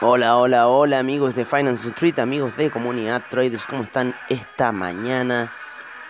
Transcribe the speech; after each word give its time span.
Hola, 0.00 0.36
hola, 0.36 0.68
hola 0.68 1.00
amigos 1.00 1.34
de 1.34 1.44
Finance 1.44 1.88
Street, 1.88 2.20
amigos 2.20 2.56
de 2.56 2.70
Comunidad 2.70 3.20
Traders, 3.28 3.64
¿cómo 3.64 3.82
están 3.82 4.14
esta 4.28 4.70
mañana? 4.70 5.52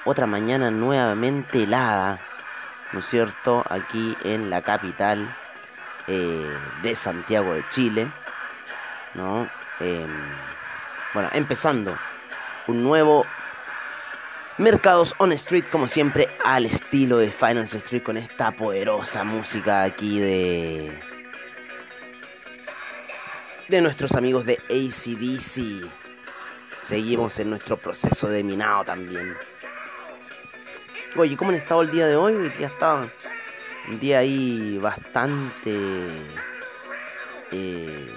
Otra 0.05 0.27
mañana 0.27 0.71
nuevamente 0.71 1.63
helada, 1.63 2.21
¿no 2.93 2.99
es 2.99 3.07
cierto? 3.07 3.65
Aquí 3.67 4.15
en 4.25 4.51
la 4.51 4.61
capital 4.61 5.35
eh, 6.07 6.47
de 6.83 6.97
Santiago 6.97 7.55
de 7.55 7.67
Chile, 7.71 8.09
¿no? 9.15 9.49
Em, 9.81 10.35
bueno, 11.15 11.31
empezando 11.33 11.97
un 12.67 12.85
nuevo 12.85 13.25
Mercados 14.59 15.15
on 15.17 15.33
Street, 15.33 15.65
como 15.73 15.87
siempre, 15.87 16.29
al 16.45 16.67
estilo 16.67 17.17
de 17.17 17.31
Finance 17.31 17.79
Street, 17.79 18.03
con 18.03 18.19
esta 18.19 18.51
poderosa 18.51 19.25
música 19.25 19.83
aquí 19.83 20.21
de 20.21 21.08
de 23.69 23.83
nuestros 23.83 24.15
amigos 24.15 24.47
de 24.47 24.55
ACDC. 24.71 25.87
Seguimos 26.83 27.39
en 27.39 27.51
nuestro 27.51 27.77
proceso 27.77 28.29
de 28.29 28.43
minado 28.43 28.85
también. 28.85 29.35
Oye, 31.17 31.37
¿cómo 31.37 31.51
han 31.51 31.57
estado 31.57 31.83
el 31.83 31.91
día 31.91 32.07
de 32.07 32.17
hoy? 32.17 32.33
El 32.33 32.57
día 32.57 32.69
estaba 32.69 33.09
un 33.89 34.01
día 34.01 34.19
ahí 34.19 34.79
bastante... 34.79 35.77
Eh, 37.51 38.09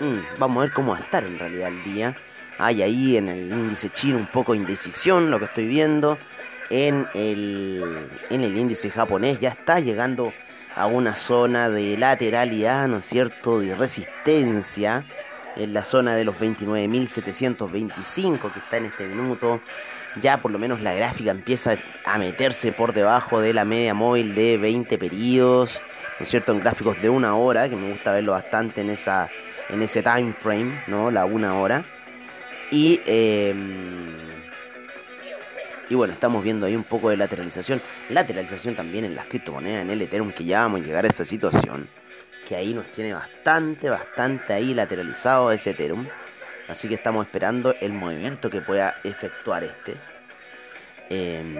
mm, 0.00 0.38
vamos 0.38 0.58
a 0.58 0.60
ver 0.66 0.72
cómo 0.72 0.92
va 0.92 0.98
a 0.98 1.00
estar 1.00 1.24
en 1.24 1.38
realidad 1.38 1.68
el 1.68 1.84
día. 1.84 2.16
Hay 2.58 2.82
ahí 2.82 3.16
en 3.16 3.28
el 3.28 3.50
índice 3.50 3.90
chino 3.90 4.16
un 4.18 4.26
poco 4.26 4.52
de 4.52 4.58
indecisión, 4.58 5.30
lo 5.30 5.38
que 5.38 5.46
estoy 5.46 5.66
viendo. 5.66 6.18
En 6.70 7.06
el, 7.12 8.08
en 8.30 8.44
el 8.44 8.56
índice 8.56 8.90
japonés 8.90 9.38
ya 9.38 9.50
está 9.50 9.80
llegando 9.80 10.32
a 10.76 10.86
una 10.86 11.16
zona 11.16 11.68
de 11.68 11.96
lateralidad, 11.96 12.88
¿no 12.88 12.98
es 12.98 13.06
cierto?, 13.06 13.60
de 13.60 13.74
resistencia, 13.74 15.04
en 15.56 15.74
la 15.74 15.84
zona 15.84 16.14
de 16.14 16.24
los 16.24 16.36
29.725 16.36 18.52
que 18.52 18.58
está 18.58 18.78
en 18.78 18.86
este 18.86 19.06
minuto. 19.06 19.60
Ya 20.20 20.38
por 20.38 20.50
lo 20.50 20.58
menos 20.58 20.80
la 20.80 20.94
gráfica 20.94 21.30
empieza 21.30 21.76
a 22.04 22.18
meterse 22.18 22.72
por 22.72 22.92
debajo 22.92 23.40
de 23.40 23.54
la 23.54 23.64
media 23.64 23.94
móvil 23.94 24.34
de 24.34 24.58
20 24.58 24.98
periodos, 24.98 25.80
¿no 26.18 26.24
es 26.24 26.30
cierto?, 26.30 26.52
en 26.52 26.60
gráficos 26.60 27.00
de 27.00 27.08
una 27.08 27.36
hora, 27.36 27.68
que 27.68 27.76
me 27.76 27.90
gusta 27.90 28.12
verlo 28.12 28.32
bastante 28.32 28.82
en, 28.82 28.90
esa, 28.90 29.28
en 29.68 29.82
ese 29.82 30.02
time 30.02 30.32
frame, 30.32 30.82
¿no?, 30.86 31.10
la 31.10 31.24
una 31.24 31.58
hora. 31.58 31.82
Y... 32.70 33.00
Em, 33.06 34.31
y 35.92 35.94
bueno, 35.94 36.14
estamos 36.14 36.42
viendo 36.42 36.64
ahí 36.64 36.74
un 36.74 36.84
poco 36.84 37.10
de 37.10 37.18
lateralización. 37.18 37.82
Lateralización 38.08 38.74
también 38.74 39.04
en 39.04 39.14
las 39.14 39.26
criptomonedas, 39.26 39.82
en 39.82 39.90
el 39.90 40.00
Ethereum, 40.00 40.32
que 40.32 40.42
ya 40.42 40.60
vamos 40.60 40.80
a 40.80 40.84
llegar 40.84 41.04
a 41.04 41.08
esa 41.08 41.22
situación. 41.22 41.86
Que 42.48 42.56
ahí 42.56 42.72
nos 42.72 42.90
tiene 42.92 43.12
bastante, 43.12 43.90
bastante 43.90 44.54
ahí 44.54 44.72
lateralizado 44.72 45.52
ese 45.52 45.72
Ethereum. 45.72 46.06
Así 46.66 46.88
que 46.88 46.94
estamos 46.94 47.26
esperando 47.26 47.74
el 47.78 47.92
movimiento 47.92 48.48
que 48.48 48.62
pueda 48.62 48.94
efectuar 49.04 49.64
este. 49.64 49.96
Em, 51.10 51.58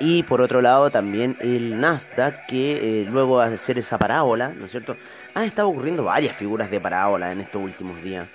y 0.00 0.24
por 0.24 0.40
otro 0.40 0.60
lado 0.60 0.90
también 0.90 1.36
el 1.38 1.78
Nasdaq, 1.78 2.46
que 2.46 3.02
eh, 3.02 3.06
luego 3.08 3.40
de 3.40 3.54
hacer 3.54 3.78
esa 3.78 3.96
parábola, 3.96 4.48
¿no 4.48 4.64
es 4.64 4.72
cierto? 4.72 4.96
Han 5.34 5.44
estado 5.44 5.68
ocurriendo 5.68 6.02
varias 6.02 6.34
figuras 6.34 6.68
de 6.68 6.80
parábola 6.80 7.30
en 7.30 7.42
estos 7.42 7.62
últimos 7.62 8.02
días. 8.02 8.26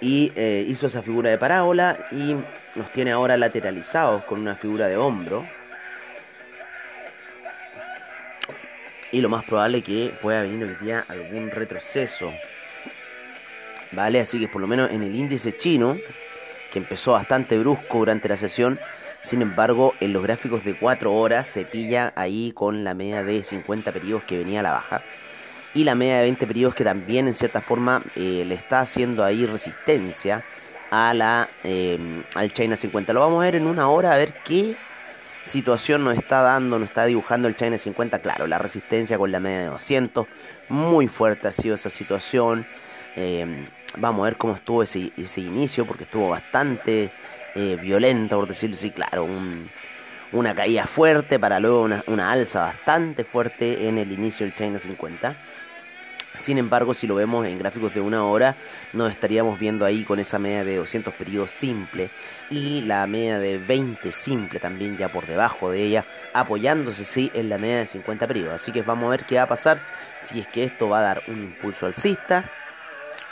Y 0.00 0.32
eh, 0.34 0.64
hizo 0.66 0.86
esa 0.86 1.02
figura 1.02 1.30
de 1.30 1.38
parábola 1.38 1.98
y 2.10 2.34
nos 2.74 2.92
tiene 2.92 3.12
ahora 3.12 3.36
lateralizados 3.36 4.24
con 4.24 4.40
una 4.40 4.54
figura 4.54 4.86
de 4.86 4.96
hombro. 4.96 5.46
Y 9.12 9.20
lo 9.20 9.28
más 9.28 9.44
probable 9.44 9.78
es 9.78 9.84
que 9.84 10.14
pueda 10.22 10.42
venir 10.42 10.64
hoy 10.64 10.76
día 10.80 11.04
algún 11.08 11.50
retroceso. 11.50 12.32
¿Vale? 13.92 14.20
Así 14.20 14.38
que 14.38 14.46
por 14.46 14.60
lo 14.60 14.68
menos 14.68 14.90
en 14.90 15.02
el 15.02 15.14
índice 15.14 15.56
chino, 15.56 15.96
que 16.72 16.78
empezó 16.78 17.12
bastante 17.12 17.58
brusco 17.58 17.98
durante 17.98 18.28
la 18.28 18.36
sesión, 18.36 18.78
sin 19.20 19.42
embargo, 19.42 19.94
en 20.00 20.12
los 20.12 20.22
gráficos 20.22 20.64
de 20.64 20.76
4 20.76 21.12
horas 21.12 21.46
se 21.46 21.64
pilla 21.64 22.12
ahí 22.14 22.52
con 22.52 22.84
la 22.84 22.94
media 22.94 23.22
de 23.24 23.42
50 23.44 23.92
periodos 23.92 24.22
que 24.22 24.38
venía 24.38 24.60
a 24.60 24.62
la 24.62 24.70
baja 24.72 25.02
y 25.74 25.84
la 25.84 25.94
media 25.94 26.16
de 26.16 26.22
20 26.22 26.46
periodos 26.46 26.74
que 26.74 26.84
también 26.84 27.28
en 27.28 27.34
cierta 27.34 27.60
forma 27.60 28.02
eh, 28.16 28.44
le 28.46 28.54
está 28.54 28.80
haciendo 28.80 29.24
ahí 29.24 29.46
resistencia 29.46 30.44
a 30.90 31.14
la 31.14 31.48
em, 31.62 32.24
al 32.34 32.52
China 32.52 32.76
50. 32.76 33.12
Lo 33.12 33.20
vamos 33.20 33.40
a 33.40 33.44
ver 33.44 33.54
en 33.54 33.66
una 33.66 33.88
hora 33.88 34.12
a 34.12 34.16
ver 34.16 34.34
qué 34.44 34.74
situación 35.44 36.04
nos 36.04 36.16
está 36.16 36.42
dando, 36.42 36.78
nos 36.78 36.88
está 36.88 37.06
dibujando 37.06 37.48
el 37.48 37.54
China 37.54 37.78
50. 37.78 38.18
Claro, 38.18 38.46
la 38.46 38.58
resistencia 38.58 39.16
con 39.16 39.30
la 39.30 39.40
media 39.40 39.60
de 39.60 39.66
200, 39.66 40.26
muy 40.68 41.08
fuerte 41.08 41.48
ha 41.48 41.52
sido 41.52 41.76
esa 41.76 41.90
situación. 41.90 42.66
Em, 43.16 43.66
vamos 43.96 44.22
a 44.22 44.30
ver 44.30 44.36
cómo 44.36 44.54
estuvo 44.54 44.82
ese, 44.82 45.12
ese 45.16 45.40
inicio, 45.40 45.86
porque 45.86 46.04
estuvo 46.04 46.28
bastante 46.28 47.10
eh, 47.54 47.78
violento, 47.80 48.38
por 48.38 48.48
decirlo 48.48 48.76
así. 48.76 48.90
Claro, 48.90 49.28
una 50.32 50.54
caída 50.54 50.86
fuerte 50.86 51.38
para 51.38 51.60
luego 51.60 51.82
una, 51.82 52.04
una 52.06 52.30
alza 52.30 52.62
bastante 52.62 53.24
fuerte 53.24 53.88
en 53.88 53.98
el 53.98 54.10
inicio 54.12 54.46
del 54.46 54.54
China 54.54 54.78
50. 54.78 55.36
Sin 56.38 56.58
embargo, 56.58 56.94
si 56.94 57.06
lo 57.06 57.16
vemos 57.16 57.46
en 57.46 57.58
gráficos 57.58 57.92
de 57.92 58.00
una 58.00 58.24
hora, 58.24 58.56
nos 58.92 59.10
estaríamos 59.10 59.58
viendo 59.58 59.84
ahí 59.84 60.04
con 60.04 60.18
esa 60.18 60.38
media 60.38 60.64
de 60.64 60.76
200 60.76 61.12
periodos 61.14 61.50
simple 61.50 62.10
y 62.50 62.82
la 62.82 63.06
media 63.06 63.38
de 63.38 63.58
20 63.58 64.10
simple 64.12 64.58
también 64.60 64.96
ya 64.96 65.08
por 65.08 65.26
debajo 65.26 65.70
de 65.70 65.82
ella, 65.82 66.04
apoyándose 66.32 67.04
sí 67.04 67.30
en 67.34 67.48
la 67.48 67.58
media 67.58 67.78
de 67.78 67.86
50 67.86 68.26
periodos. 68.26 68.54
Así 68.54 68.72
que 68.72 68.82
vamos 68.82 69.08
a 69.08 69.10
ver 69.10 69.24
qué 69.24 69.36
va 69.36 69.42
a 69.42 69.48
pasar 69.48 69.80
si 70.18 70.40
es 70.40 70.46
que 70.46 70.64
esto 70.64 70.88
va 70.88 71.00
a 71.00 71.02
dar 71.02 71.22
un 71.26 71.42
impulso 71.42 71.86
alcista 71.86 72.50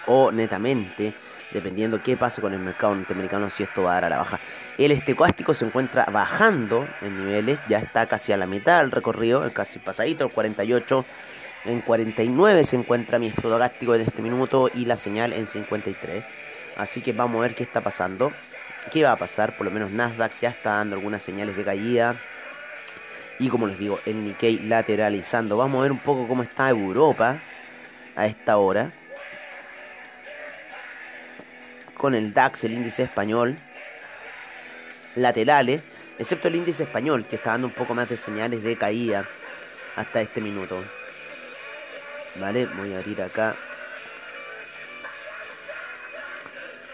o 0.06 0.32
netamente 0.32 1.14
dependiendo 1.50 2.02
qué 2.02 2.16
pase 2.16 2.40
con 2.40 2.52
el 2.52 2.58
mercado 2.58 2.94
norteamericano, 2.94 3.50
si 3.50 3.62
esto 3.62 3.82
va 3.82 3.92
a 3.92 3.94
dar 3.94 4.04
a 4.06 4.08
la 4.10 4.18
baja. 4.18 4.40
El 4.76 4.92
estocástico 4.92 5.54
se 5.54 5.64
encuentra 5.64 6.04
bajando 6.06 6.86
en 7.00 7.18
niveles, 7.18 7.62
ya 7.68 7.78
está 7.78 8.06
casi 8.06 8.32
a 8.32 8.36
la 8.36 8.46
mitad 8.46 8.80
del 8.80 8.90
recorrido, 8.90 9.50
casi 9.52 9.78
pasadito, 9.78 10.26
el 10.26 10.30
48 10.30 11.04
en 11.64 11.80
49 11.80 12.64
se 12.64 12.76
encuentra 12.76 13.18
mi 13.18 13.28
estocástico 13.28 13.94
en 13.94 14.02
este 14.02 14.22
minuto 14.22 14.70
y 14.74 14.84
la 14.84 14.96
señal 14.96 15.32
en 15.32 15.46
53. 15.46 16.24
Así 16.76 17.00
que 17.00 17.12
vamos 17.12 17.38
a 17.38 17.42
ver 17.42 17.54
qué 17.54 17.64
está 17.64 17.80
pasando. 17.80 18.32
¿Qué 18.90 19.02
va 19.02 19.12
a 19.12 19.16
pasar? 19.16 19.56
Por 19.56 19.66
lo 19.66 19.72
menos 19.72 19.90
Nasdaq 19.90 20.32
ya 20.40 20.50
está 20.50 20.76
dando 20.76 20.96
algunas 20.96 21.22
señales 21.22 21.56
de 21.56 21.64
caída. 21.64 22.16
Y 23.38 23.48
como 23.48 23.66
les 23.66 23.78
digo, 23.78 24.00
el 24.06 24.24
Nikkei 24.24 24.60
lateralizando. 24.60 25.56
Vamos 25.56 25.78
a 25.78 25.82
ver 25.82 25.92
un 25.92 25.98
poco 25.98 26.26
cómo 26.26 26.42
está 26.42 26.70
Europa 26.70 27.38
a 28.16 28.26
esta 28.26 28.56
hora. 28.56 28.92
Con 31.94 32.14
el 32.14 32.32
DAX, 32.32 32.64
el 32.64 32.72
índice 32.72 33.02
español, 33.02 33.58
laterales, 35.16 35.82
excepto 36.18 36.46
el 36.46 36.54
índice 36.54 36.84
español, 36.84 37.24
que 37.24 37.36
está 37.36 37.50
dando 37.50 37.66
un 37.66 37.72
poco 37.72 37.92
más 37.94 38.08
de 38.08 38.16
señales 38.16 38.62
de 38.62 38.76
caída 38.76 39.28
hasta 39.96 40.20
este 40.20 40.40
minuto. 40.40 40.84
Vale, 42.38 42.66
voy 42.66 42.94
a 42.94 42.98
abrir 42.98 43.20
acá 43.20 43.56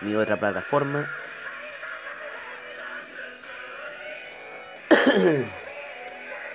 mi 0.00 0.14
otra 0.14 0.36
plataforma. 0.36 1.10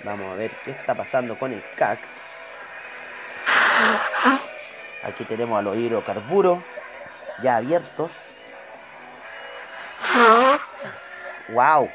Vamos 0.03 0.31
a 0.31 0.36
ver 0.36 0.51
qué 0.65 0.71
está 0.71 0.95
pasando 0.95 1.38
con 1.38 1.53
el 1.53 1.63
CAC. 1.75 2.00
Aquí 5.03 5.24
tenemos 5.25 5.59
a 5.59 5.62
los 5.62 5.77
hidrocarburos 5.77 6.57
ya 7.44 7.57
abiertos. 7.57 8.25
¡Wow! 11.50 11.91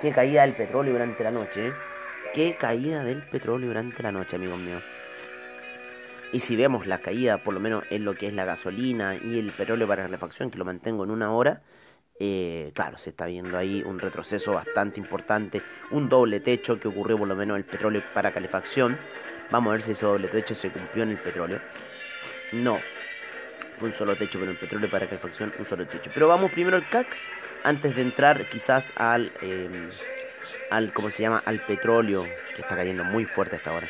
Qué 0.00 0.12
caída 0.12 0.42
del 0.42 0.54
petróleo 0.54 0.94
durante 0.94 1.22
la 1.24 1.30
noche, 1.30 1.68
¿eh? 1.68 1.72
Qué 2.32 2.56
caída 2.58 3.04
del 3.04 3.22
petróleo 3.22 3.68
durante 3.68 4.02
la 4.02 4.10
noche, 4.10 4.36
amigos 4.36 4.58
míos. 4.58 4.82
Y 6.32 6.40
si 6.40 6.56
vemos 6.56 6.86
la 6.86 6.98
caída, 6.98 7.38
por 7.38 7.52
lo 7.52 7.60
menos 7.60 7.84
en 7.90 8.06
lo 8.06 8.14
que 8.14 8.26
es 8.26 8.32
la 8.32 8.46
gasolina 8.46 9.16
y 9.16 9.38
el 9.38 9.50
petróleo 9.50 9.86
para 9.86 10.04
calefacción, 10.04 10.50
que 10.50 10.56
lo 10.56 10.64
mantengo 10.64 11.04
en 11.04 11.10
una 11.10 11.30
hora, 11.30 11.60
eh, 12.18 12.72
claro, 12.74 12.96
se 12.96 13.10
está 13.10 13.26
viendo 13.26 13.58
ahí 13.58 13.82
un 13.84 13.98
retroceso 13.98 14.54
bastante 14.54 14.98
importante, 14.98 15.60
un 15.90 16.08
doble 16.08 16.40
techo 16.40 16.80
que 16.80 16.88
ocurrió 16.88 17.18
por 17.18 17.28
lo 17.28 17.36
menos 17.36 17.58
el 17.58 17.64
petróleo 17.64 18.02
para 18.14 18.32
calefacción. 18.32 18.96
Vamos 19.50 19.70
a 19.70 19.72
ver 19.74 19.82
si 19.82 19.90
ese 19.90 20.06
doble 20.06 20.28
techo 20.28 20.54
se 20.54 20.70
cumplió 20.70 21.04
en 21.04 21.10
el 21.10 21.18
petróleo. 21.18 21.60
No, 22.52 22.78
fue 23.78 23.90
un 23.90 23.94
solo 23.94 24.16
techo, 24.16 24.38
pero 24.38 24.52
el 24.52 24.56
petróleo 24.56 24.90
para 24.90 25.06
calefacción 25.06 25.52
un 25.58 25.66
solo 25.66 25.86
techo. 25.86 26.10
Pero 26.14 26.28
vamos 26.28 26.50
primero 26.50 26.78
al 26.78 26.88
CAC, 26.88 27.08
antes 27.62 27.94
de 27.94 28.00
entrar 28.00 28.48
quizás 28.48 28.90
al, 28.96 29.32
eh, 29.42 29.90
al, 30.72 30.92
¿cómo 30.92 31.10
se 31.10 31.22
llama? 31.22 31.42
Al 31.44 31.60
petróleo, 31.60 32.24
que 32.54 32.62
está 32.62 32.76
cayendo 32.76 33.04
muy 33.04 33.26
fuerte 33.26 33.56
a 33.56 33.58
esta 33.58 33.72
hora. 33.72 33.88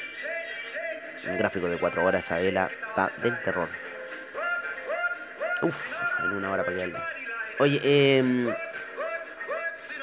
Un 1.29 1.39
gráfico 1.39 1.69
de 1.69 1.79
4 1.79 2.05
horas, 2.05 2.25
esa 2.25 2.39
vela 2.39 2.69
está 2.89 3.13
del 3.23 3.41
terror. 3.43 3.69
Uf, 5.63 5.77
en 6.25 6.33
una 6.33 6.51
hora 6.51 6.65
para 6.65 6.77
que 6.77 6.93
Oye, 7.61 7.81
eh, 7.85 8.55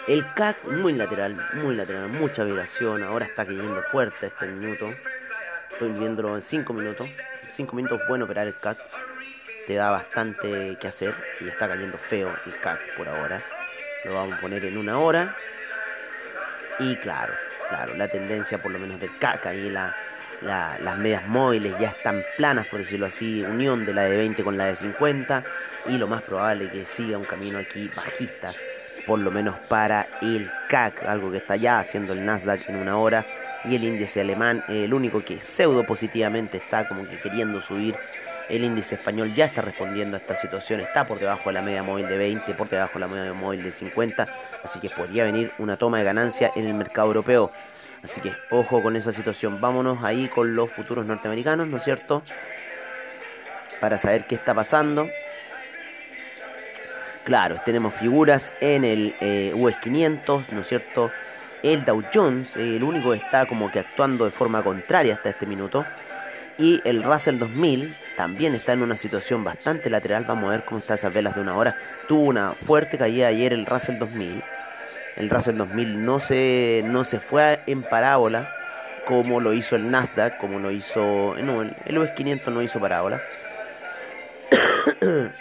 el 0.07 0.33
CAC 0.33 0.63
muy 0.63 0.93
lateral, 0.93 1.35
muy 1.55 1.75
lateral, 1.75 2.07
mucha 2.07 2.45
vibración. 2.45 3.03
Ahora 3.03 3.25
está 3.25 3.45
cayendo 3.45 3.81
fuerte 3.83 4.27
este 4.27 4.47
minuto. 4.47 4.95
Estoy 5.73 5.89
viéndolo 5.91 6.35
en 6.37 6.41
5 6.41 6.73
minutos. 6.73 7.09
5 7.51 7.75
minutos 7.75 7.99
bueno 8.07 8.23
operar 8.23 8.47
el 8.47 8.57
CAC. 8.57 8.77
Te 9.67 9.75
da 9.75 9.91
bastante 9.91 10.77
que 10.79 10.87
hacer 10.87 11.13
y 11.41 11.49
está 11.49 11.67
cayendo 11.67 11.97
feo 11.97 12.33
el 12.45 12.57
CAC 12.59 12.95
por 12.95 13.09
ahora. 13.09 13.43
Lo 14.05 14.13
vamos 14.13 14.37
a 14.37 14.41
poner 14.41 14.63
en 14.63 14.77
una 14.77 14.97
hora. 14.97 15.35
Y 16.79 16.95
claro, 16.97 17.33
claro, 17.67 17.95
la 17.95 18.07
tendencia 18.07 18.61
por 18.61 18.71
lo 18.71 18.79
menos 18.79 18.99
del 18.99 19.17
CAC 19.17 19.47
ahí 19.47 19.69
la 19.69 19.95
las 20.41 20.97
medias 20.97 21.27
móviles 21.27 21.73
ya 21.79 21.89
están 21.89 22.23
planas, 22.37 22.67
por 22.67 22.79
decirlo 22.79 23.07
así, 23.07 23.43
unión 23.43 23.85
de 23.85 23.93
la 23.93 24.03
de 24.03 24.17
20 24.17 24.43
con 24.43 24.57
la 24.57 24.65
de 24.65 24.75
50 24.75 25.43
y 25.87 25.97
lo 25.97 26.07
más 26.07 26.21
probable 26.21 26.65
es 26.65 26.71
que 26.71 26.85
siga 26.85 27.17
un 27.17 27.25
camino 27.25 27.59
aquí 27.59 27.89
bajista, 27.95 28.53
por 29.05 29.19
lo 29.19 29.31
menos 29.31 29.57
para 29.67 30.07
el 30.21 30.49
CAC, 30.67 31.03
algo 31.03 31.31
que 31.31 31.37
está 31.37 31.55
ya 31.55 31.79
haciendo 31.79 32.13
el 32.13 32.25
Nasdaq 32.25 32.69
en 32.69 32.77
una 32.77 32.97
hora 32.97 33.25
y 33.65 33.75
el 33.75 33.83
índice 33.83 34.21
alemán, 34.21 34.63
el 34.69 34.93
único 34.93 35.23
que 35.23 35.41
pseudo 35.41 35.85
positivamente 35.85 36.57
está 36.57 36.87
como 36.87 37.07
que 37.07 37.19
queriendo 37.19 37.61
subir. 37.61 37.95
El 38.49 38.63
índice 38.63 38.95
español 38.95 39.33
ya 39.35 39.45
está 39.45 39.61
respondiendo 39.61 40.17
a 40.17 40.19
esta 40.19 40.33
situación, 40.33 40.79
está 40.79 41.05
por 41.05 41.19
debajo 41.19 41.49
de 41.49 41.53
la 41.53 41.61
media 41.61 41.83
móvil 41.83 42.07
de 42.07 42.17
20, 42.17 42.55
por 42.55 42.67
debajo 42.67 42.93
de 42.95 42.99
la 42.99 43.07
media 43.07 43.33
móvil 43.33 43.61
de 43.61 43.71
50, 43.71 44.27
así 44.63 44.79
que 44.79 44.89
podría 44.89 45.23
venir 45.23 45.51
una 45.59 45.77
toma 45.77 45.99
de 45.99 46.03
ganancia 46.03 46.51
en 46.55 46.65
el 46.65 46.73
mercado 46.73 47.07
europeo. 47.07 47.51
Así 48.03 48.21
que 48.21 48.33
ojo 48.49 48.81
con 48.81 48.95
esa 48.95 49.11
situación. 49.11 49.61
Vámonos 49.61 50.03
ahí 50.03 50.29
con 50.29 50.55
los 50.55 50.71
futuros 50.71 51.05
norteamericanos, 51.05 51.67
¿no 51.67 51.77
es 51.77 51.83
cierto? 51.83 52.23
Para 53.79 53.97
saber 53.97 54.25
qué 54.25 54.35
está 54.35 54.53
pasando. 54.55 55.07
Claro, 57.23 57.61
tenemos 57.63 57.93
figuras 57.93 58.55
en 58.61 58.83
el 58.83 59.15
eh, 59.19 59.53
US 59.55 59.75
500, 59.81 60.51
¿no 60.51 60.61
es 60.61 60.67
cierto? 60.67 61.11
El 61.61 61.85
Dow 61.85 62.01
Jones, 62.11 62.55
el 62.55 62.81
único 62.81 63.11
que 63.11 63.17
está 63.17 63.45
como 63.45 63.69
que 63.71 63.79
actuando 63.79 64.25
de 64.25 64.31
forma 64.31 64.63
contraria 64.63 65.13
hasta 65.13 65.29
este 65.29 65.45
minuto. 65.45 65.85
Y 66.57 66.81
el 66.85 67.03
Russell 67.03 67.37
2000 67.37 67.95
también 68.19 68.53
está 68.53 68.73
en 68.73 68.81
una 68.81 68.97
situación 68.97 69.45
bastante 69.45 69.89
lateral. 69.89 70.25
Vamos 70.25 70.49
a 70.49 70.51
ver 70.51 70.65
cómo 70.65 70.81
están 70.81 70.95
esas 70.95 71.13
velas 71.13 71.35
de 71.35 71.39
una 71.39 71.55
hora. 71.55 71.77
Tuvo 72.05 72.23
una 72.23 72.51
fuerte 72.51 72.97
caída 72.97 73.27
ayer 73.27 73.53
el 73.53 73.65
Russell 73.65 73.97
2000 73.97 74.43
el 75.15 75.29
Russell 75.29 75.55
2000 75.55 76.03
no 76.03 76.19
se, 76.19 76.81
no 76.85 77.05
se 77.05 77.21
fue 77.21 77.61
en 77.65 77.81
parábola 77.81 78.53
como 79.05 79.39
lo 79.39 79.53
hizo 79.53 79.77
el 79.77 79.89
Nasdaq, 79.89 80.37
como 80.37 80.59
lo 80.59 80.69
hizo... 80.69 81.33
No, 81.41 81.61
el, 81.61 81.97
US 81.97 82.11
500 82.11 82.53
no 82.53 82.61
hizo 82.61 82.79
parábola. 82.79 83.21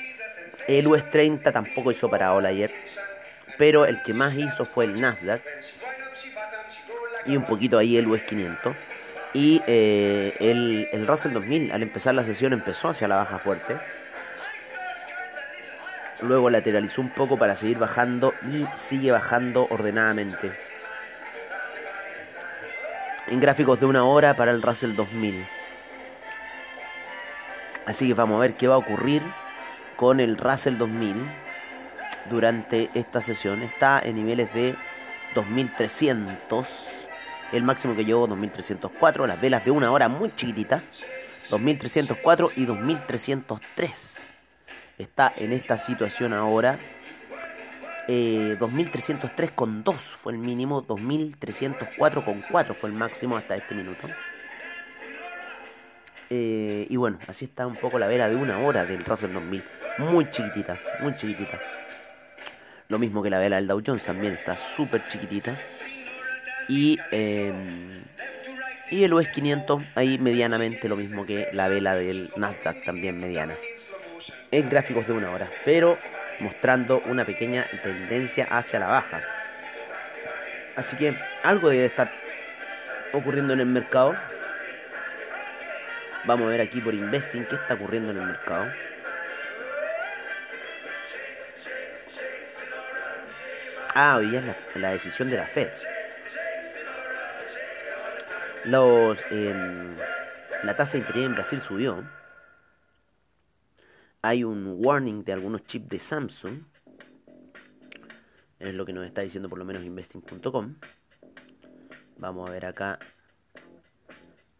el 0.68 0.86
US 0.86 1.10
30 1.10 1.50
tampoco 1.50 1.90
hizo 1.90 2.08
parábola 2.08 2.48
ayer. 2.50 2.72
Pero 3.58 3.86
el 3.86 4.02
que 4.02 4.14
más 4.14 4.34
hizo 4.34 4.64
fue 4.64 4.84
el 4.84 5.00
Nasdaq. 5.00 5.42
Y 7.26 7.36
un 7.36 7.44
poquito 7.44 7.76
ahí 7.76 7.96
el 7.96 8.06
US 8.06 8.22
500. 8.22 8.74
Y 9.38 9.62
eh, 9.68 10.34
el, 10.40 10.88
el 10.90 11.06
Russell 11.06 11.32
2000 11.32 11.70
al 11.70 11.82
empezar 11.84 12.12
la 12.14 12.24
sesión 12.24 12.52
empezó 12.52 12.88
hacia 12.88 13.06
la 13.06 13.16
baja 13.16 13.38
fuerte 13.38 13.76
luego 16.22 16.50
lateralizó 16.50 17.00
un 17.00 17.10
poco 17.10 17.38
para 17.38 17.56
seguir 17.56 17.78
bajando 17.78 18.34
y 18.50 18.66
sigue 18.74 19.12
bajando 19.12 19.66
ordenadamente. 19.70 20.52
En 23.28 23.40
gráficos 23.40 23.78
de 23.80 23.86
una 23.86 24.04
hora 24.04 24.34
para 24.34 24.50
el 24.50 24.62
Russell 24.62 24.94
2000. 24.94 25.46
Así 27.86 28.08
que 28.08 28.14
vamos 28.14 28.36
a 28.36 28.40
ver 28.40 28.54
qué 28.54 28.68
va 28.68 28.74
a 28.74 28.78
ocurrir 28.78 29.22
con 29.96 30.20
el 30.20 30.36
Russell 30.36 30.76
2000 30.76 31.16
durante 32.30 32.90
esta 32.94 33.20
sesión. 33.20 33.62
Está 33.62 34.00
en 34.02 34.16
niveles 34.16 34.52
de 34.54 34.74
2300. 35.34 36.97
El 37.52 37.62
máximo 37.62 37.96
que 37.96 38.04
llegó 38.04 38.26
2304. 38.26 39.26
Las 39.26 39.40
velas 39.40 39.64
de 39.64 39.70
una 39.70 39.90
hora 39.90 40.08
muy 40.08 40.30
chiquititas. 40.34 40.82
2304 41.50 42.52
y 42.56 42.66
2303 42.66 44.26
está 44.98 45.32
en 45.36 45.52
esta 45.52 45.78
situación 45.78 46.34
ahora. 46.34 46.78
Eh, 48.06 48.56
2.303,2 48.58 49.94
fue 49.94 50.32
el 50.32 50.38
mínimo, 50.38 50.86
2.304,4 50.86 52.74
fue 52.74 52.88
el 52.90 52.96
máximo 52.96 53.36
hasta 53.36 53.54
este 53.56 53.74
minuto. 53.74 54.08
Eh, 56.30 56.86
y 56.88 56.96
bueno, 56.96 57.18
así 57.26 57.46
está 57.46 57.66
un 57.66 57.76
poco 57.76 57.98
la 57.98 58.06
vela 58.06 58.28
de 58.28 58.36
una 58.36 58.58
hora 58.58 58.84
del 58.84 59.04
Russell 59.04 59.32
2000. 59.32 59.64
Muy 59.98 60.30
chiquitita, 60.30 60.78
muy 61.00 61.14
chiquitita. 61.16 61.58
Lo 62.88 62.98
mismo 62.98 63.22
que 63.22 63.30
la 63.30 63.38
vela 63.38 63.56
del 63.56 63.66
Dow 63.66 63.82
Jones 63.84 64.04
también 64.04 64.34
está 64.34 64.56
súper 64.56 65.06
chiquitita. 65.08 65.58
Y, 66.68 66.98
eh, 67.12 67.52
y 68.90 69.04
el 69.04 69.12
US 69.14 69.28
500 69.28 69.82
ahí 69.94 70.18
medianamente 70.18 70.88
lo 70.88 70.96
mismo 70.96 71.24
que 71.24 71.48
la 71.52 71.68
vela 71.68 71.94
del 71.94 72.30
Nasdaq 72.36 72.84
también 72.84 73.18
mediana 73.18 73.54
en 74.50 74.68
gráficos 74.68 75.06
de 75.06 75.12
una 75.12 75.30
hora, 75.30 75.48
pero 75.64 75.98
mostrando 76.40 77.02
una 77.06 77.24
pequeña 77.24 77.66
tendencia 77.82 78.46
hacia 78.50 78.80
la 78.80 78.86
baja. 78.86 79.22
Así 80.76 80.96
que 80.96 81.14
algo 81.42 81.68
debe 81.68 81.86
estar 81.86 82.10
ocurriendo 83.12 83.52
en 83.52 83.60
el 83.60 83.66
mercado. 83.66 84.16
Vamos 86.24 86.46
a 86.46 86.50
ver 86.50 86.60
aquí 86.60 86.80
por 86.80 86.94
Investing 86.94 87.44
qué 87.46 87.56
está 87.56 87.74
ocurriendo 87.74 88.10
en 88.10 88.18
el 88.18 88.26
mercado. 88.26 88.66
Ah, 93.94 94.16
hoy 94.18 94.36
es 94.36 94.44
la, 94.76 94.90
decisión 94.90 95.30
de 95.30 95.38
la 95.38 95.46
Fed. 95.46 95.68
Em, 98.70 99.96
la 100.62 100.76
tasa 100.76 100.92
de 100.92 100.98
interés 100.98 101.24
en 101.24 101.34
Brasil 101.34 101.58
subió 101.62 102.04
hay 104.20 104.44
un 104.44 104.76
warning 104.84 105.24
de 105.24 105.32
algunos 105.32 105.64
chips 105.64 105.88
de 105.88 105.98
Samsung. 105.98 106.64
Es 108.58 108.74
lo 108.74 108.84
que 108.84 108.92
nos 108.92 109.06
está 109.06 109.22
diciendo 109.22 109.48
por 109.48 109.58
lo 109.58 109.64
menos 109.64 109.82
investing.com. 109.84 110.74
Vamos 112.18 112.46
a 112.46 112.52
ver 112.52 112.66
acá 112.66 112.98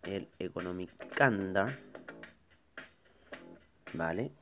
el 0.05 0.27
Economic 0.39 0.91
Calendar. 1.15 1.79
Vale. 3.93 4.33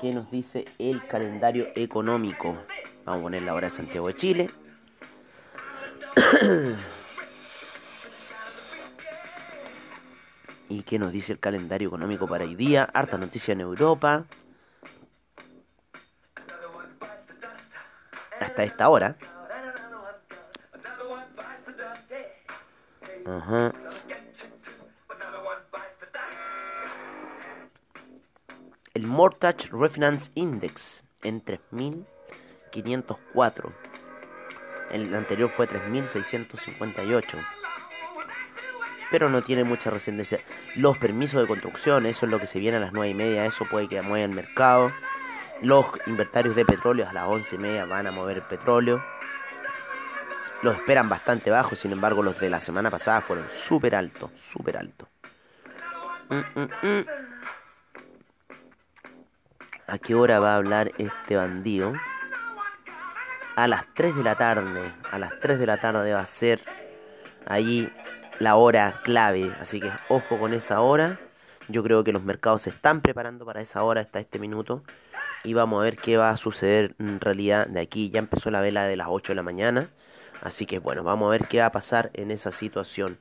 ¿Qué 0.00 0.14
nos 0.14 0.30
dice 0.30 0.64
el 0.78 1.06
calendario 1.06 1.68
económico? 1.74 2.56
Vamos 3.04 3.20
a 3.20 3.22
poner 3.22 3.42
la 3.42 3.52
hora 3.54 3.66
de 3.66 3.70
Santiago 3.70 4.06
de 4.06 4.14
Chile. 4.16 4.50
¿Y 10.70 10.82
qué 10.84 10.98
nos 10.98 11.12
dice 11.12 11.32
el 11.32 11.40
calendario 11.40 11.88
económico 11.88 12.26
para 12.26 12.44
hoy 12.44 12.54
día? 12.54 12.88
Harta 12.94 13.18
noticia 13.18 13.52
en 13.52 13.60
Europa. 13.60 14.24
Hasta 18.38 18.64
esta 18.64 18.88
hora. 18.88 19.16
Ajá. 23.26 23.72
Mortgage 29.10 29.68
Refinance 29.72 30.30
Index 30.36 31.04
en 31.24 31.44
3.504. 31.44 33.72
El 34.92 35.12
anterior 35.12 35.50
fue 35.50 35.68
3.658. 35.68 37.44
Pero 39.10 39.28
no 39.28 39.42
tiene 39.42 39.64
mucha 39.64 39.90
resistencia. 39.90 40.38
Los 40.76 40.96
permisos 40.96 41.42
de 41.42 41.48
construcción, 41.48 42.06
eso 42.06 42.24
es 42.24 42.30
lo 42.30 42.38
que 42.38 42.46
se 42.46 42.60
viene 42.60 42.76
a 42.76 42.80
las 42.80 42.92
9 42.92 43.10
y 43.10 43.14
media. 43.14 43.46
Eso 43.46 43.66
puede 43.68 43.88
que 43.88 44.00
mueva 44.00 44.24
el 44.24 44.30
mercado. 44.30 44.92
Los 45.60 45.86
inventarios 46.06 46.54
de 46.54 46.64
petróleo 46.64 47.08
a 47.08 47.12
las 47.12 47.26
11 47.26 47.56
y 47.56 47.58
media 47.58 47.86
van 47.86 48.06
a 48.06 48.12
mover 48.12 48.36
el 48.36 48.44
petróleo. 48.44 49.04
Los 50.62 50.76
esperan 50.76 51.08
bastante 51.08 51.50
bajos, 51.50 51.80
sin 51.80 51.90
embargo 51.90 52.22
los 52.22 52.38
de 52.38 52.48
la 52.48 52.60
semana 52.60 52.92
pasada 52.92 53.22
fueron 53.22 53.48
súper 53.50 53.96
altos, 53.96 54.30
súper 54.40 54.76
altos. 54.76 55.08
Mm, 56.28 56.44
mm, 56.54 56.68
mm. 56.82 57.04
¿A 59.90 59.98
qué 59.98 60.14
hora 60.14 60.38
va 60.38 60.52
a 60.52 60.56
hablar 60.56 60.92
este 60.98 61.34
bandido? 61.34 61.94
A 63.56 63.66
las 63.66 63.92
3 63.94 64.14
de 64.14 64.22
la 64.22 64.36
tarde. 64.36 64.92
A 65.10 65.18
las 65.18 65.40
3 65.40 65.58
de 65.58 65.66
la 65.66 65.78
tarde 65.78 66.12
va 66.12 66.20
a 66.20 66.26
ser 66.26 66.60
allí 67.44 67.92
la 68.38 68.54
hora 68.54 69.00
clave. 69.02 69.52
Así 69.60 69.80
que 69.80 69.90
ojo 70.08 70.38
con 70.38 70.54
esa 70.54 70.80
hora. 70.80 71.18
Yo 71.66 71.82
creo 71.82 72.04
que 72.04 72.12
los 72.12 72.22
mercados 72.22 72.62
se 72.62 72.70
están 72.70 73.00
preparando 73.00 73.44
para 73.44 73.62
esa 73.62 73.82
hora 73.82 74.00
hasta 74.00 74.20
este 74.20 74.38
minuto. 74.38 74.84
Y 75.42 75.54
vamos 75.54 75.80
a 75.80 75.82
ver 75.82 75.96
qué 75.96 76.16
va 76.16 76.30
a 76.30 76.36
suceder 76.36 76.94
en 77.00 77.18
realidad 77.18 77.66
de 77.66 77.80
aquí. 77.80 78.10
Ya 78.10 78.20
empezó 78.20 78.52
la 78.52 78.60
vela 78.60 78.84
de 78.84 78.96
las 78.96 79.08
8 79.10 79.32
de 79.32 79.36
la 79.36 79.42
mañana. 79.42 79.90
Así 80.40 80.66
que 80.66 80.78
bueno, 80.78 81.02
vamos 81.02 81.26
a 81.26 81.30
ver 81.32 81.48
qué 81.48 81.58
va 81.58 81.66
a 81.66 81.72
pasar 81.72 82.10
en 82.14 82.30
esa 82.30 82.52
situación. 82.52 83.18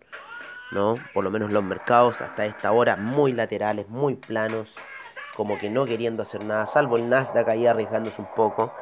¿No? 0.72 0.98
Por 1.16 1.24
lo 1.24 1.32
menos 1.32 1.52
los 1.52 1.64
mercados 1.64 2.22
hasta 2.22 2.46
esta 2.46 2.72
hora 2.72 2.96
muy 2.96 3.34
laterales, 3.34 3.90
muy 3.90 4.14
planos 4.14 4.78
como 5.39 5.58
que 5.58 5.69
no 5.69 5.86
queriendo 5.86 6.22
hacer 6.22 6.43
nada, 6.43 6.65
salvo 6.65 6.98
el 6.98 7.08
Nasdaq 7.08 7.48
ahí 7.48 7.65
arriesgándose 7.65 8.19
un 8.19 8.27
poco. 8.36 8.74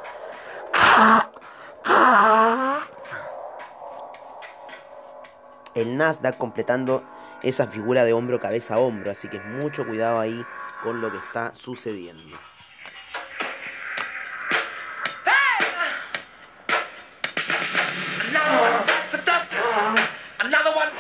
El 5.76 5.96
Nasdaq 5.98 6.36
completando 6.40 7.04
esa 7.44 7.68
figura 7.68 8.06
de 8.06 8.14
hombro 8.14 8.40
cabeza 8.40 8.74
a 8.74 8.80
hombro, 8.80 9.12
así 9.12 9.28
que 9.28 9.40
mucho 9.40 9.86
cuidado 9.86 10.20
ahí 10.20 10.44
con 10.82 11.00
lo 11.00 11.12
que 11.12 11.20
está 11.20 11.54
sucediendo. 11.54 12.36
Another 20.40 20.74
One 20.76 20.92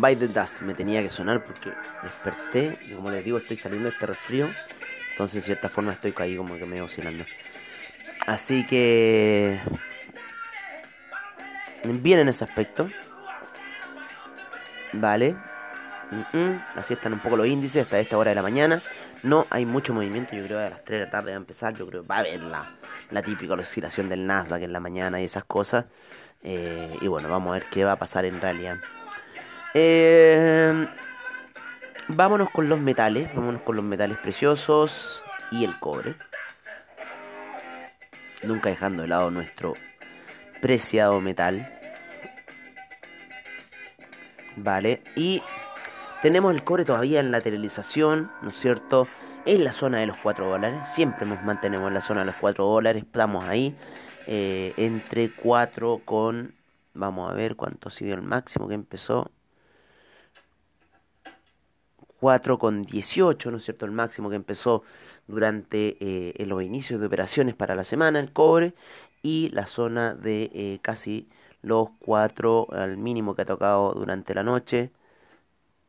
Bite 0.00 0.28
the 0.28 0.28
Dust 0.28 0.62
me 0.62 0.74
tenía 0.74 1.02
que 1.02 1.10
sonar 1.10 1.44
porque 1.44 1.72
desperté 2.02 2.78
y 2.86 2.94
como 2.94 3.10
les 3.10 3.24
digo 3.24 3.38
estoy 3.38 3.56
saliendo 3.56 3.88
de 3.88 3.94
este 3.94 4.06
resfrío. 4.06 4.48
Entonces 5.10 5.36
de 5.36 5.40
cierta 5.42 5.68
forma 5.68 5.92
estoy 5.92 6.14
ahí 6.18 6.36
como 6.36 6.56
que 6.56 6.64
me 6.64 6.80
oscilando. 6.80 7.24
Así 8.26 8.64
que... 8.66 9.60
Bien 11.84 12.20
en 12.20 12.28
ese 12.28 12.44
aspecto. 12.44 12.88
Vale. 14.92 15.36
Así 16.76 16.94
están 16.94 17.12
un 17.14 17.18
poco 17.18 17.36
los 17.36 17.46
índices 17.46 17.82
hasta 17.82 17.98
esta 17.98 18.16
hora 18.18 18.30
de 18.30 18.36
la 18.36 18.42
mañana. 18.42 18.80
No 19.22 19.46
hay 19.50 19.66
mucho 19.66 19.94
movimiento, 19.94 20.36
yo 20.36 20.44
creo 20.44 20.58
que 20.58 20.64
a 20.64 20.70
las 20.70 20.84
3 20.84 21.00
de 21.00 21.06
la 21.06 21.10
tarde 21.10 21.30
va 21.30 21.36
a 21.36 21.40
empezar. 21.40 21.74
Yo 21.74 21.86
creo 21.86 22.02
que 22.02 22.08
va 22.08 22.16
a 22.16 22.20
haber 22.20 22.40
la, 22.42 22.76
la 23.10 23.22
típica 23.22 23.54
oscilación 23.54 24.08
del 24.08 24.26
Nasdaq 24.26 24.62
en 24.62 24.72
la 24.72 24.80
mañana 24.80 25.20
y 25.20 25.24
esas 25.24 25.44
cosas. 25.44 25.86
Eh, 26.42 26.96
y 27.00 27.08
bueno, 27.08 27.28
vamos 27.28 27.50
a 27.50 27.52
ver 27.54 27.66
qué 27.70 27.84
va 27.84 27.92
a 27.92 27.98
pasar 27.98 28.24
en 28.24 28.40
realidad. 28.40 28.78
Eh, 29.74 30.86
vámonos 32.08 32.50
con 32.50 32.68
los 32.68 32.78
metales, 32.78 33.34
vámonos 33.34 33.62
con 33.62 33.76
los 33.76 33.84
metales 33.84 34.18
preciosos 34.18 35.22
y 35.50 35.64
el 35.64 35.78
cobre. 35.78 36.14
Nunca 38.42 38.70
dejando 38.70 39.02
de 39.02 39.08
lado 39.08 39.30
nuestro 39.30 39.74
preciado 40.60 41.20
metal. 41.20 41.78
Vale, 44.56 45.02
y 45.16 45.42
tenemos 46.20 46.54
el 46.54 46.62
cobre 46.62 46.84
todavía 46.84 47.20
en 47.20 47.30
lateralización, 47.30 48.30
¿no 48.42 48.50
es 48.50 48.56
cierto? 48.56 49.08
En 49.44 49.64
la 49.64 49.72
zona 49.72 49.98
de 49.98 50.06
los 50.06 50.16
4 50.18 50.46
dólares. 50.46 50.80
Siempre 50.92 51.26
nos 51.26 51.42
mantenemos 51.42 51.88
en 51.88 51.94
la 51.94 52.00
zona 52.00 52.20
de 52.20 52.26
los 52.26 52.36
4 52.36 52.64
dólares. 52.64 53.02
Estamos 53.04 53.44
ahí 53.44 53.74
eh, 54.26 54.74
entre 54.76 55.32
4 55.32 56.02
con... 56.04 56.54
Vamos 56.94 57.30
a 57.30 57.34
ver 57.34 57.56
cuánto 57.56 57.88
ha 57.88 58.04
el 58.04 58.22
máximo 58.22 58.68
que 58.68 58.74
empezó. 58.74 59.30
4,18, 62.22 63.50
¿no 63.50 63.56
es 63.56 63.64
cierto? 63.64 63.84
El 63.84 63.90
máximo 63.90 64.30
que 64.30 64.36
empezó 64.36 64.84
durante 65.26 65.96
eh, 66.00 66.46
los 66.46 66.62
inicios 66.62 67.00
de 67.00 67.06
operaciones 67.06 67.56
para 67.56 67.74
la 67.74 67.82
semana, 67.82 68.20
el 68.20 68.32
cobre, 68.32 68.74
y 69.22 69.50
la 69.50 69.66
zona 69.66 70.14
de 70.14 70.50
eh, 70.54 70.78
casi 70.82 71.28
los 71.62 71.88
4 72.00 72.68
al 72.72 72.96
mínimo 72.96 73.34
que 73.34 73.42
ha 73.42 73.46
tocado 73.46 73.92
durante 73.94 74.34
la 74.34 74.44
noche 74.44 74.90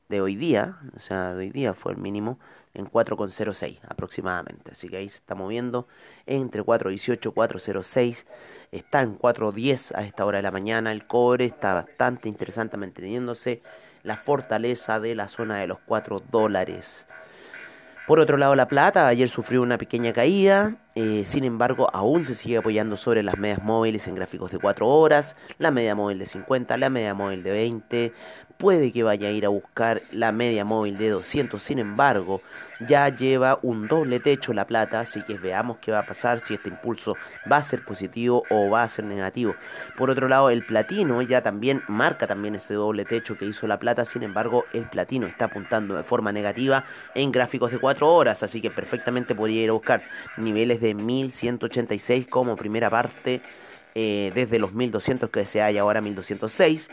de 0.10 0.22
hoy 0.22 0.36
día, 0.36 0.78
o 0.96 1.00
sea, 1.00 1.34
de 1.34 1.46
hoy 1.46 1.50
día 1.52 1.74
fue 1.74 1.92
el 1.94 1.98
mínimo 2.00 2.40
en 2.74 2.90
4,06 2.90 3.80
aproximadamente. 3.88 4.72
Así 4.72 4.90
que 4.90 4.98
ahí 4.98 5.10
se 5.10 5.18
está 5.18 5.36
moviendo 5.36 5.88
entre 6.25 6.63
4,18 6.63 7.30
y 7.30 7.34
4,06. 7.34 8.25
Está 8.72 9.02
en 9.02 9.18
4,10 9.18 9.96
a 9.96 10.04
esta 10.04 10.25
hora 10.25 10.38
de 10.38 10.44
la 10.44 10.52
mañana. 10.52 10.92
El 10.92 11.06
cobre 11.06 11.46
está 11.46 11.74
bastante 11.74 12.28
interesante 12.30 12.78
manteniéndose 12.78 13.62
la 14.03 14.17
fortaleza 14.17 15.00
de 15.00 15.15
la 15.15 15.27
zona 15.27 15.57
de 15.57 15.67
los 15.67 15.79
4 15.86 16.22
dólares. 16.29 17.07
Por 18.05 18.19
otro 18.19 18.38
lado, 18.38 18.55
la 18.55 18.67
plata 18.67 19.07
ayer 19.07 19.29
sufrió 19.29 19.62
una 19.62 19.77
pequeña 19.77 20.12
caída, 20.12 20.75
eh, 20.95 21.23
sin 21.25 21.43
embargo, 21.43 21.89
aún 21.91 22.23
se 22.23 22.35
sigue 22.35 22.57
apoyando 22.57 22.97
sobre 22.97 23.23
las 23.23 23.38
medias 23.38 23.63
móviles 23.63 24.07
en 24.07 24.13
gráficos 24.13 24.51
de 24.51 24.59
4 24.59 24.88
horas, 24.88 25.35
la 25.57 25.71
media 25.71 25.95
móvil 25.95 26.19
de 26.19 26.27
50, 26.27 26.77
la 26.77 26.89
media 26.89 27.15
móvil 27.15 27.41
de 27.41 27.51
20. 27.51 28.13
Puede 28.57 28.91
que 28.91 29.01
vaya 29.01 29.29
a 29.29 29.31
ir 29.31 29.45
a 29.45 29.50
buscar 29.50 30.01
la 30.12 30.31
media 30.31 30.65
móvil 30.65 30.97
de 30.97 31.09
200, 31.09 31.62
sin 31.62 31.79
embargo, 31.79 32.41
ya 32.88 33.09
lleva 33.09 33.59
un 33.62 33.88
doble 33.88 34.19
techo 34.19 34.53
la 34.53 34.65
plata, 34.65 35.00
así 35.00 35.21
que 35.21 35.38
veamos 35.38 35.77
qué 35.77 35.91
va 35.91 36.00
a 36.00 36.05
pasar, 36.05 36.39
si 36.39 36.53
este 36.53 36.69
impulso 36.69 37.15
va 37.51 37.57
a 37.57 37.63
ser 37.63 37.83
positivo 37.83 38.43
o 38.50 38.69
va 38.69 38.83
a 38.83 38.88
ser 38.88 39.05
negativo. 39.05 39.55
Por 39.97 40.09
otro 40.09 40.27
lado, 40.27 40.50
el 40.50 40.65
platino 40.65 41.21
ya 41.21 41.41
también 41.41 41.83
marca 41.88 42.27
también 42.27 42.55
ese 42.55 42.73
doble 42.73 43.05
techo 43.05 43.38
que 43.38 43.45
hizo 43.45 43.67
la 43.67 43.79
plata, 43.79 44.05
sin 44.05 44.23
embargo, 44.23 44.65
el 44.73 44.85
platino 44.85 45.27
está 45.27 45.45
apuntando 45.45 45.95
de 45.95 46.03
forma 46.03 46.31
negativa 46.31 46.85
en 47.15 47.31
gráficos 47.31 47.71
de 47.71 47.79
4 47.79 48.13
horas, 48.13 48.43
así 48.43 48.62
que 48.62 48.69
perfectamente 48.69 49.35
podría 49.35 49.63
ir 49.63 49.69
a 49.69 49.73
buscar 49.73 50.01
niveles 50.38 50.81
de 50.81 50.83
1186 50.92 52.28
como 52.28 52.56
primera 52.56 52.90
parte 52.90 53.42
eh, 53.96 54.32
desde 54.34 54.60
los 54.60 54.74
1200 54.74 55.30
que 55.30 55.46
se 55.46 55.62
hay 55.62 55.78
ahora 55.78 56.02
1206. 56.02 56.90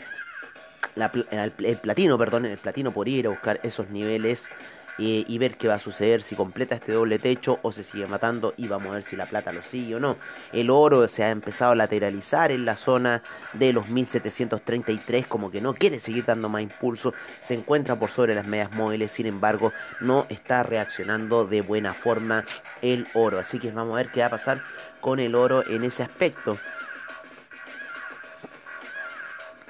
el, 1.31 1.77
platino, 1.77 2.17
perdón, 2.17 2.45
el 2.45 2.57
platino 2.57 2.91
podría 2.91 3.17
ir 3.17 3.27
a 3.27 3.29
buscar 3.29 3.59
esos 3.63 3.89
niveles 3.89 4.51
y 4.97 5.37
ver 5.39 5.57
qué 5.57 5.67
va 5.67 5.75
a 5.75 5.79
suceder, 5.79 6.21
si 6.21 6.35
completa 6.35 6.75
este 6.75 6.91
doble 6.91 7.17
techo 7.17 7.59
o 7.63 7.71
se 7.71 7.83
sigue 7.83 8.05
matando 8.05 8.53
y 8.57 8.67
vamos 8.67 8.91
a 8.91 8.95
ver 8.95 9.03
si 9.03 9.15
la 9.15 9.25
plata 9.25 9.51
lo 9.51 9.63
sigue 9.63 9.95
o 9.95 9.99
no. 9.99 10.15
El 10.53 10.69
oro 10.69 11.07
se 11.07 11.23
ha 11.23 11.29
empezado 11.29 11.71
a 11.71 11.75
lateralizar 11.75 12.51
en 12.51 12.65
la 12.65 12.75
zona 12.75 13.23
de 13.53 13.73
los 13.73 13.89
1733, 13.89 15.25
como 15.27 15.49
que 15.49 15.61
no 15.61 15.73
quiere 15.73 15.99
seguir 15.99 16.25
dando 16.25 16.49
más 16.49 16.61
impulso, 16.61 17.13
se 17.39 17.55
encuentra 17.55 17.95
por 17.95 18.09
sobre 18.09 18.35
las 18.35 18.45
medias 18.45 18.71
móviles, 18.73 19.11
sin 19.11 19.25
embargo 19.25 19.73
no 19.99 20.25
está 20.29 20.63
reaccionando 20.63 21.45
de 21.45 21.61
buena 21.61 21.93
forma 21.93 22.45
el 22.81 23.07
oro. 23.13 23.39
Así 23.39 23.59
que 23.59 23.71
vamos 23.71 23.93
a 23.93 23.97
ver 23.97 24.11
qué 24.11 24.21
va 24.21 24.27
a 24.27 24.31
pasar 24.31 24.61
con 24.99 25.19
el 25.19 25.35
oro 25.35 25.65
en 25.67 25.83
ese 25.83 26.03
aspecto. 26.03 26.57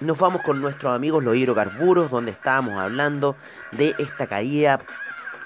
Nos 0.02 0.18
vamos 0.18 0.42
con 0.42 0.60
nuestros 0.60 0.96
amigos 0.96 1.24
los 1.24 1.36
hidrocarburos, 1.36 2.10
donde 2.10 2.32
estábamos 2.32 2.80
hablando 2.80 3.36
de 3.72 3.94
esta 4.00 4.26
caída 4.26 4.80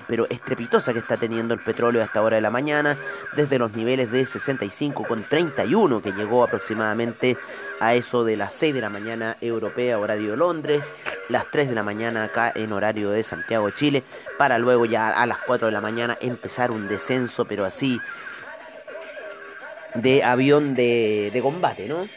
pero 0.07 0.27
estrepitosa 0.29 0.93
que 0.93 0.99
está 0.99 1.17
teniendo 1.17 1.53
el 1.53 1.59
petróleo 1.59 2.01
a 2.01 2.05
esta 2.05 2.21
hora 2.21 2.35
de 2.35 2.41
la 2.41 2.49
mañana, 2.49 2.97
desde 3.35 3.59
los 3.59 3.73
niveles 3.73 4.11
de 4.11 4.23
61,31 4.23 6.01
que 6.01 6.11
llegó 6.11 6.43
aproximadamente 6.43 7.37
a 7.79 7.93
eso 7.95 8.23
de 8.23 8.37
las 8.37 8.53
6 8.53 8.73
de 8.73 8.81
la 8.81 8.89
mañana 8.89 9.37
europea, 9.41 9.99
horario 9.99 10.31
de 10.31 10.37
Londres, 10.37 10.83
las 11.29 11.49
3 11.51 11.69
de 11.69 11.75
la 11.75 11.83
mañana 11.83 12.23
acá 12.23 12.51
en 12.55 12.71
horario 12.71 13.11
de 13.11 13.23
Santiago, 13.23 13.69
Chile, 13.71 14.03
para 14.37 14.57
luego 14.59 14.85
ya 14.85 15.09
a 15.09 15.25
las 15.25 15.39
4 15.39 15.67
de 15.67 15.71
la 15.71 15.81
mañana 15.81 16.17
empezar 16.21 16.71
un 16.71 16.87
descenso, 16.87 17.45
pero 17.45 17.65
así 17.65 17.99
de 19.95 20.23
avión 20.23 20.75
de, 20.75 21.29
de 21.33 21.41
combate, 21.41 21.87
¿no? 21.87 22.07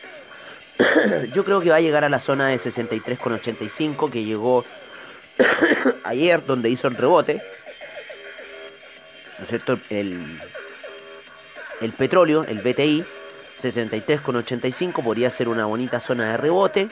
Yo 1.35 1.45
creo 1.45 1.61
que 1.61 1.71
va 1.71 1.77
a 1.77 1.81
llegar 1.81 2.05
a 2.05 2.09
la 2.09 2.19
zona 2.19 2.49
de 2.49 2.57
63,85 2.57 4.11
que 4.11 4.25
llegó 4.25 4.65
ayer 6.05 6.45
donde 6.45 6.71
hizo 6.71 6.89
el 6.89 6.97
rebote 6.97 7.43
¿no 9.39 9.45
es 9.45 9.49
cierto? 9.49 9.79
El, 9.91 10.41
el 11.81 11.93
petróleo, 11.93 12.45
el 12.45 12.59
BTI, 12.59 13.05
63,85 13.61 15.03
podría 15.03 15.31
ser 15.31 15.49
una 15.49 15.65
bonita 15.67 16.01
zona 16.01 16.31
de 16.31 16.37
rebote. 16.37 16.89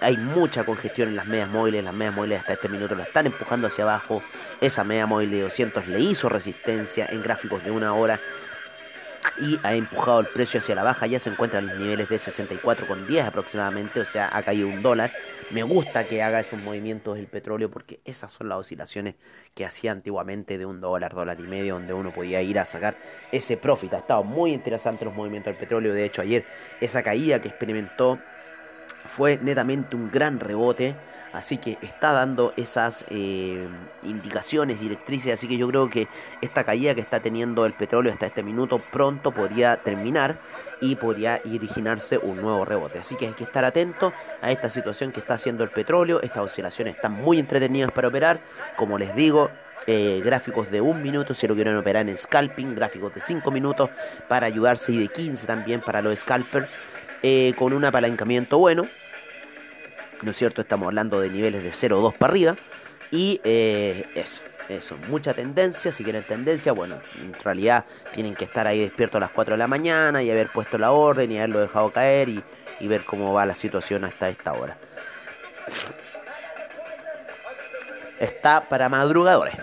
Hay 0.00 0.16
mucha 0.16 0.64
congestión 0.64 1.10
en 1.10 1.16
las 1.16 1.26
medias 1.26 1.48
móviles. 1.48 1.84
Las 1.84 1.94
medias 1.94 2.14
móviles 2.14 2.40
hasta 2.40 2.54
este 2.54 2.68
minuto 2.68 2.94
la 2.96 3.04
están 3.04 3.26
empujando 3.26 3.68
hacia 3.68 3.84
abajo. 3.84 4.22
Esa 4.60 4.82
media 4.82 5.06
móvil 5.06 5.30
de 5.30 5.42
200 5.42 5.86
le 5.86 6.00
hizo 6.00 6.28
resistencia 6.28 7.06
en 7.06 7.22
gráficos 7.22 7.62
de 7.64 7.70
una 7.70 7.94
hora 7.94 8.18
y 9.40 9.58
ha 9.62 9.74
empujado 9.74 10.20
el 10.20 10.26
precio 10.26 10.58
hacia 10.60 10.74
la 10.74 10.82
baja. 10.82 11.06
Ya 11.06 11.20
se 11.20 11.30
encuentra 11.30 11.60
en 11.60 11.68
los 11.68 11.78
niveles 11.78 12.08
de 12.08 12.16
64,10 12.16 13.24
aproximadamente, 13.24 14.00
o 14.00 14.04
sea, 14.04 14.28
ha 14.32 14.42
caído 14.42 14.66
un 14.66 14.82
dólar. 14.82 15.12
Me 15.52 15.62
gusta 15.62 16.08
que 16.08 16.22
haga 16.22 16.40
esos 16.40 16.58
movimientos 16.58 17.18
el 17.18 17.26
petróleo 17.26 17.70
porque 17.70 18.00
esas 18.06 18.32
son 18.32 18.48
las 18.48 18.56
oscilaciones 18.56 19.16
que 19.54 19.66
hacía 19.66 19.92
antiguamente 19.92 20.56
de 20.56 20.64
un 20.64 20.80
dólar, 20.80 21.14
dólar 21.14 21.38
y 21.40 21.42
medio, 21.42 21.74
donde 21.74 21.92
uno 21.92 22.10
podía 22.10 22.40
ir 22.40 22.58
a 22.58 22.64
sacar 22.64 22.96
ese 23.32 23.58
profit. 23.58 23.92
Ha 23.92 23.98
estado 23.98 24.24
muy 24.24 24.54
interesante 24.54 25.04
los 25.04 25.14
movimientos 25.14 25.52
del 25.52 25.60
petróleo. 25.60 25.92
De 25.92 26.06
hecho, 26.06 26.22
ayer 26.22 26.46
esa 26.80 27.02
caída 27.02 27.42
que 27.42 27.48
experimentó 27.48 28.18
fue 29.16 29.38
netamente 29.42 29.96
un 29.96 30.10
gran 30.10 30.40
rebote 30.40 30.96
Así 31.32 31.56
que 31.56 31.78
está 31.80 32.12
dando 32.12 32.52
esas 32.56 33.06
eh, 33.08 33.66
indicaciones, 34.02 34.78
directrices. 34.78 35.32
Así 35.32 35.48
que 35.48 35.56
yo 35.56 35.66
creo 35.68 35.88
que 35.88 36.06
esta 36.42 36.62
caída 36.62 36.94
que 36.94 37.00
está 37.00 37.20
teniendo 37.20 37.64
el 37.64 37.72
petróleo 37.72 38.12
hasta 38.12 38.26
este 38.26 38.42
minuto 38.42 38.82
pronto 38.92 39.32
podría 39.32 39.78
terminar 39.78 40.38
y 40.80 40.96
podría 40.96 41.40
originarse 41.46 42.18
un 42.18 42.42
nuevo 42.42 42.64
rebote. 42.66 42.98
Así 42.98 43.16
que 43.16 43.28
hay 43.28 43.32
que 43.32 43.44
estar 43.44 43.64
atento 43.64 44.12
a 44.42 44.50
esta 44.50 44.68
situación 44.68 45.10
que 45.10 45.20
está 45.20 45.34
haciendo 45.34 45.64
el 45.64 45.70
petróleo. 45.70 46.20
Estas 46.20 46.42
oscilaciones 46.42 46.96
están 46.96 47.12
muy 47.12 47.38
entretenidas 47.38 47.90
para 47.92 48.08
operar. 48.08 48.40
Como 48.76 48.98
les 48.98 49.14
digo, 49.16 49.50
eh, 49.86 50.20
gráficos 50.22 50.70
de 50.70 50.82
un 50.82 51.02
minuto 51.02 51.32
si 51.32 51.46
lo 51.46 51.54
quieren 51.54 51.76
operar 51.76 52.06
en 52.10 52.16
scalping, 52.18 52.74
gráficos 52.74 53.14
de 53.14 53.20
5 53.20 53.50
minutos 53.50 53.88
para 54.28 54.46
ayudarse 54.46 54.92
y 54.92 54.98
de 54.98 55.08
15 55.08 55.46
también 55.46 55.80
para 55.80 56.02
los 56.02 56.18
scalpers 56.18 56.68
eh, 57.22 57.54
con 57.56 57.72
un 57.72 57.86
apalancamiento 57.86 58.58
bueno. 58.58 58.86
¿No 60.22 60.30
es 60.30 60.36
cierto? 60.36 60.62
Estamos 60.62 60.86
hablando 60.86 61.20
de 61.20 61.30
niveles 61.30 61.62
de 61.62 61.70
0,2 61.70 62.14
para 62.14 62.30
arriba. 62.30 62.56
Y 63.10 63.40
eh, 63.44 64.06
eso, 64.14 64.42
eso, 64.68 64.96
mucha 65.08 65.34
tendencia, 65.34 65.92
si 65.92 66.02
quieren 66.02 66.22
tendencia, 66.22 66.72
bueno, 66.72 66.96
en 67.20 67.34
realidad 67.34 67.84
tienen 68.14 68.34
que 68.34 68.44
estar 68.44 68.66
ahí 68.66 68.80
despiertos 68.80 69.16
a 69.18 69.20
las 69.20 69.30
4 69.30 69.54
de 69.54 69.58
la 69.58 69.68
mañana 69.68 70.22
y 70.22 70.30
haber 70.30 70.48
puesto 70.48 70.78
la 70.78 70.92
orden 70.92 71.30
y 71.30 71.38
haberlo 71.38 71.60
dejado 71.60 71.92
caer 71.92 72.28
y, 72.28 72.42
y 72.80 72.88
ver 72.88 73.04
cómo 73.04 73.32
va 73.34 73.44
la 73.44 73.54
situación 73.54 74.04
hasta 74.04 74.28
esta 74.28 74.52
hora. 74.54 74.78
Está 78.18 78.62
para 78.62 78.88
madrugadores. 78.88 79.56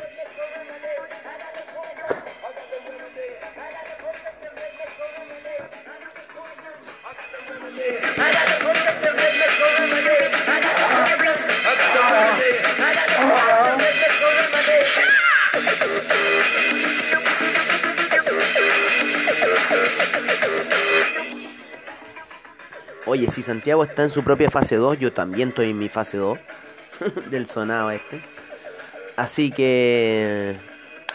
Oye, 23.19 23.29
si 23.29 23.41
Santiago 23.41 23.83
está 23.83 24.03
en 24.03 24.11
su 24.11 24.23
propia 24.23 24.49
fase 24.49 24.77
2, 24.77 24.97
yo 24.97 25.11
también 25.11 25.49
estoy 25.49 25.71
en 25.71 25.77
mi 25.77 25.89
fase 25.89 26.15
2 26.15 26.39
del 27.29 27.49
sonado 27.49 27.91
este. 27.91 28.21
Así 29.17 29.51
que, 29.51 30.55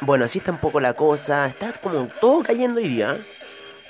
bueno, 0.03 0.27
así 0.27 0.37
está 0.37 0.51
un 0.51 0.59
poco 0.59 0.81
la 0.81 0.93
cosa. 0.93 1.47
Está 1.47 1.73
como 1.73 2.09
todo 2.21 2.43
cayendo 2.43 2.79
hoy 2.79 2.89
día. 2.89 3.15
¿eh? 3.15 3.25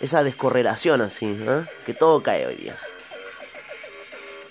Esa 0.00 0.22
descorrelación 0.22 1.00
así, 1.00 1.26
¿eh? 1.26 1.64
que 1.84 1.92
todo 1.92 2.22
cae 2.22 2.46
hoy 2.46 2.54
día. 2.54 2.76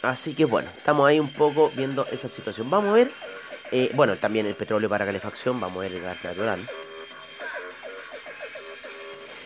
Así 0.01 0.33
que 0.33 0.43
bueno, 0.43 0.69
estamos 0.75 1.07
ahí 1.07 1.21
un 1.21 1.31
poco 1.31 1.71
viendo 1.73 2.05
esa 2.11 2.27
situación. 2.27 2.69
Vamos 2.69 2.89
a 2.89 2.93
ver, 2.95 3.11
eh, 3.71 3.91
bueno, 3.93 4.17
también 4.17 4.45
el 4.45 4.55
petróleo 4.55 4.89
para 4.89 5.05
calefacción, 5.05 5.57
vamos 5.61 5.77
a 5.77 5.81
ver 5.83 5.93
el 5.93 6.01
gas 6.01 6.21
natural. 6.21 6.67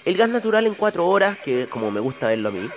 El 0.05 0.17
gas 0.17 0.29
natural 0.29 0.65
en 0.65 0.73
4 0.73 1.05
horas, 1.05 1.37
que 1.37 1.67
como 1.67 1.91
me 1.91 1.99
gusta 1.99 2.29
verlo 2.29 2.49
a 2.49 2.51
mí, 2.51 2.67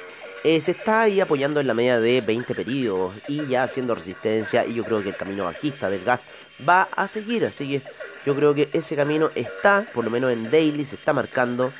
eh, 0.42 0.61
se 0.61 0.70
está 0.70 1.03
ahí 1.03 1.20
apoyando 1.20 1.61
en 1.61 1.66
la 1.66 1.74
media 1.74 2.00
de 2.00 2.20
20 2.20 2.55
periodos 2.55 3.14
y 3.29 3.46
ya 3.46 3.62
haciendo 3.62 3.94
resistencia 3.94 4.64
y 4.64 4.74
yo 4.74 4.85
creo 4.85 5.03
que 5.03 5.11
el 5.11 5.16
camino 5.16 5.44
bajista 5.44 5.90
del 5.90 6.05
gas 6.05 6.20
va 6.66 6.88
a 6.96 7.09
seguir, 7.09 7.44
así 7.44 7.68
que 7.68 7.83
yo 8.24 8.35
creo 8.35 8.55
que 8.55 8.68
ese 8.72 8.96
camino 8.96 9.31
está, 9.35 9.87
por 9.92 10.05
lo 10.05 10.11
menos 10.11 10.33
en 10.33 10.50
daily, 10.50 10.85
se 10.85 10.96
está 10.96 11.12
marcando 11.12 11.72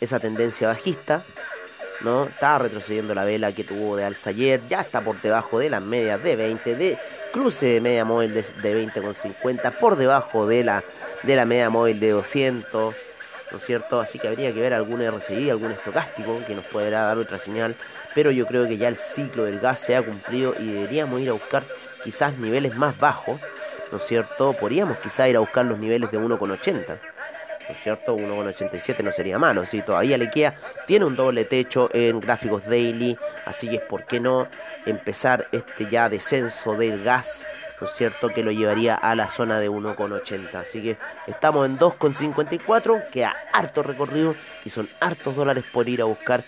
esa 0.00 0.20
tendencia 0.20 0.68
bajista, 0.68 1.24
¿no? 2.00 2.24
Está 2.24 2.58
retrocediendo 2.58 3.14
la 3.14 3.24
vela 3.24 3.52
que 3.52 3.64
tuvo 3.64 3.96
de 3.96 4.04
alza 4.04 4.30
ayer, 4.30 4.60
ya 4.68 4.80
está 4.80 5.00
por 5.00 5.20
debajo 5.20 5.58
de 5.58 5.70
las 5.70 5.82
medias 5.82 6.22
de 6.22 6.36
20, 6.36 6.76
de 6.76 6.98
cruce 7.32 7.66
de 7.66 7.80
media 7.80 8.04
móvil 8.04 8.34
de, 8.34 8.42
de 8.42 8.86
20,50, 8.86 9.72
por 9.72 9.96
debajo 9.96 10.46
de 10.46 10.64
la, 10.64 10.84
de 11.22 11.36
la 11.36 11.44
media 11.44 11.70
móvil 11.70 11.98
de 11.98 12.10
200, 12.10 12.94
¿no 13.50 13.58
es 13.58 13.64
cierto? 13.64 14.00
Así 14.00 14.18
que 14.18 14.28
habría 14.28 14.52
que 14.52 14.60
ver 14.60 14.74
algún 14.74 15.00
RSI, 15.00 15.50
algún 15.50 15.72
estocástico 15.72 16.40
que 16.46 16.54
nos 16.54 16.64
podrá 16.66 17.02
dar 17.02 17.18
otra 17.18 17.38
señal 17.38 17.76
pero 18.14 18.30
yo 18.30 18.46
creo 18.46 18.66
que 18.66 18.76
ya 18.76 18.88
el 18.88 18.96
ciclo 18.96 19.44
del 19.44 19.60
gas 19.60 19.80
se 19.80 19.96
ha 19.96 20.02
cumplido 20.02 20.54
y 20.58 20.66
deberíamos 20.66 21.20
ir 21.20 21.30
a 21.30 21.32
buscar 21.32 21.64
quizás 22.02 22.38
niveles 22.38 22.76
más 22.76 22.98
bajos, 22.98 23.40
¿no 23.90 23.98
es 23.98 24.04
cierto? 24.04 24.52
Podríamos 24.52 24.98
quizás 24.98 25.28
ir 25.28 25.36
a 25.36 25.40
buscar 25.40 25.66
los 25.66 25.78
niveles 25.78 26.10
de 26.10 26.18
1,80. 26.18 26.98
¿no 27.68 27.74
es 27.74 27.82
cierto? 27.82 28.16
1,87 28.16 29.02
no 29.02 29.12
sería 29.12 29.38
malo, 29.38 29.64
si 29.64 29.82
todavía 29.82 30.18
le 30.18 30.30
queda, 30.30 30.54
tiene 30.86 31.04
un 31.04 31.16
doble 31.16 31.44
techo 31.44 31.88
en 31.92 32.20
gráficos 32.20 32.64
daily, 32.64 33.18
así 33.46 33.68
que 33.68 33.76
es 33.76 33.82
por 33.82 34.04
qué 34.04 34.20
no 34.20 34.48
empezar 34.86 35.46
este 35.52 35.88
ya 35.90 36.08
descenso 36.08 36.74
del 36.74 37.02
gas, 37.02 37.46
¿no 37.80 37.86
es 37.86 37.94
cierto? 37.94 38.28
Que 38.28 38.42
lo 38.42 38.50
llevaría 38.50 38.94
a 38.94 39.14
la 39.14 39.28
zona 39.28 39.58
de 39.58 39.70
1,80, 39.70 40.54
así 40.54 40.82
que 40.82 40.98
estamos 41.26 41.66
en 41.66 41.78
2,54, 41.78 43.08
queda 43.10 43.34
harto 43.52 43.82
recorrido 43.82 44.34
y 44.64 44.70
son 44.70 44.88
hartos 45.00 45.34
dólares 45.34 45.64
por 45.72 45.88
ir 45.88 46.02
a 46.02 46.04
buscar 46.04 46.44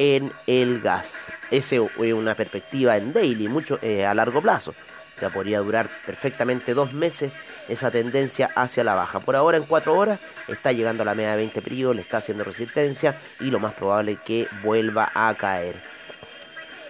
en 0.00 0.32
el 0.46 0.80
gas. 0.80 1.14
Esa 1.50 1.76
es 1.76 2.12
una 2.14 2.34
perspectiva 2.34 2.96
en 2.96 3.12
daily, 3.12 3.48
mucho 3.48 3.78
eh, 3.82 4.06
a 4.06 4.14
largo 4.14 4.40
plazo. 4.40 4.70
O 4.70 5.20
sea, 5.20 5.28
podría 5.28 5.58
durar 5.58 5.90
perfectamente 6.06 6.72
dos 6.72 6.94
meses 6.94 7.30
esa 7.68 7.90
tendencia 7.90 8.48
hacia 8.56 8.82
la 8.82 8.94
baja. 8.94 9.20
Por 9.20 9.36
ahora, 9.36 9.58
en 9.58 9.64
cuatro 9.64 9.94
horas, 9.94 10.18
está 10.48 10.72
llegando 10.72 11.02
a 11.02 11.04
la 11.06 11.14
media 11.14 11.32
de 11.32 11.36
20 11.36 11.60
periodos, 11.60 11.96
le 11.96 12.02
está 12.02 12.16
haciendo 12.16 12.44
resistencia 12.44 13.14
y 13.40 13.50
lo 13.50 13.58
más 13.58 13.74
probable 13.74 14.16
que 14.24 14.46
vuelva 14.62 15.12
a 15.12 15.34
caer. 15.34 15.74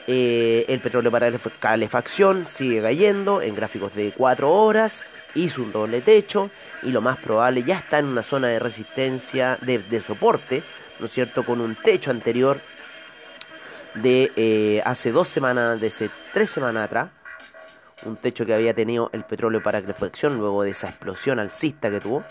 Eh, 0.06 0.64
el 0.68 0.78
petróleo 0.78 1.10
para 1.10 1.32
calefacción 1.58 2.46
sigue 2.48 2.80
cayendo 2.80 3.42
en 3.42 3.56
gráficos 3.56 3.92
de 3.96 4.12
4 4.16 4.48
horas, 4.48 5.04
hizo 5.34 5.62
un 5.62 5.72
doble 5.72 6.00
techo 6.00 6.48
y 6.84 6.92
lo 6.92 7.00
más 7.00 7.18
probable 7.18 7.64
ya 7.64 7.78
está 7.78 7.98
en 7.98 8.06
una 8.06 8.22
zona 8.22 8.46
de 8.46 8.60
resistencia, 8.60 9.58
de 9.60 10.00
soporte, 10.00 10.62
¿no 11.00 11.06
es 11.06 11.12
cierto?, 11.12 11.44
con 11.44 11.60
un 11.60 11.74
techo 11.74 12.12
anterior 12.12 12.60
de 13.94 14.32
eh, 14.36 14.82
hace 14.84 15.12
dos 15.12 15.28
semanas, 15.28 15.80
de 15.80 15.88
hace 15.88 16.10
tres 16.32 16.50
semanas 16.50 16.84
atrás, 16.84 17.10
un 18.04 18.16
techo 18.16 18.46
que 18.46 18.54
había 18.54 18.74
tenido 18.74 19.10
el 19.12 19.24
petróleo 19.24 19.62
para 19.62 19.80
reflexión 19.80 20.38
luego 20.38 20.62
de 20.62 20.70
esa 20.70 20.88
explosión 20.88 21.38
alcista 21.38 21.90
que 21.90 22.00
tuvo. 22.00 22.24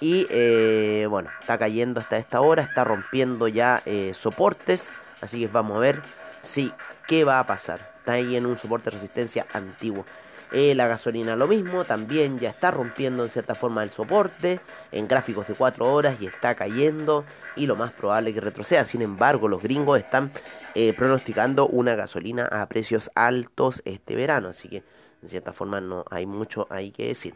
Y 0.00 0.26
eh, 0.30 1.06
bueno, 1.10 1.30
está 1.40 1.58
cayendo 1.58 2.00
hasta 2.00 2.16
esta 2.16 2.40
hora, 2.40 2.62
está 2.62 2.84
rompiendo 2.84 3.48
ya 3.48 3.82
eh, 3.84 4.12
soportes, 4.14 4.92
así 5.20 5.40
que 5.40 5.46
vamos 5.48 5.76
a 5.76 5.80
ver 5.80 6.02
si 6.42 6.72
qué 7.06 7.24
va 7.24 7.38
a 7.38 7.46
pasar. 7.46 7.92
Está 7.98 8.12
ahí 8.12 8.36
en 8.36 8.46
un 8.46 8.58
soporte 8.58 8.86
de 8.86 8.92
resistencia 8.92 9.46
antiguo. 9.52 10.06
Eh, 10.52 10.74
la 10.74 10.88
gasolina 10.88 11.36
lo 11.36 11.46
mismo, 11.46 11.84
también 11.84 12.40
ya 12.40 12.50
está 12.50 12.72
rompiendo 12.72 13.22
en 13.22 13.30
cierta 13.30 13.54
forma 13.54 13.84
el 13.84 13.90
soporte 13.90 14.58
en 14.90 15.06
gráficos 15.06 15.46
de 15.46 15.54
4 15.54 15.92
horas 15.92 16.20
y 16.20 16.26
está 16.26 16.56
cayendo 16.56 17.24
y 17.54 17.66
lo 17.66 17.76
más 17.76 17.92
probable 17.92 18.34
que 18.34 18.40
retroceda. 18.40 18.84
Sin 18.84 19.00
embargo, 19.00 19.46
los 19.46 19.62
gringos 19.62 20.00
están 20.00 20.32
eh, 20.74 20.92
pronosticando 20.92 21.68
una 21.68 21.94
gasolina 21.94 22.46
a 22.46 22.66
precios 22.68 23.12
altos 23.14 23.80
este 23.84 24.16
verano, 24.16 24.48
así 24.48 24.68
que 24.68 24.82
en 25.22 25.28
cierta 25.28 25.52
forma 25.52 25.80
no 25.80 26.04
hay 26.10 26.26
mucho 26.26 26.66
ahí 26.68 26.90
que 26.90 27.06
decir. 27.06 27.34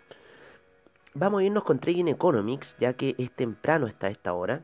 Vamos 1.15 1.43
a 1.43 1.45
irnos 1.45 1.63
con 1.63 1.79
Trading 1.79 2.09
Economics, 2.09 2.77
ya 2.81 2.95
que 2.95 3.15
es 3.17 3.31
temprano 3.31 3.87
hasta 3.87 4.09
esta 4.09 4.33
hora. 4.33 4.63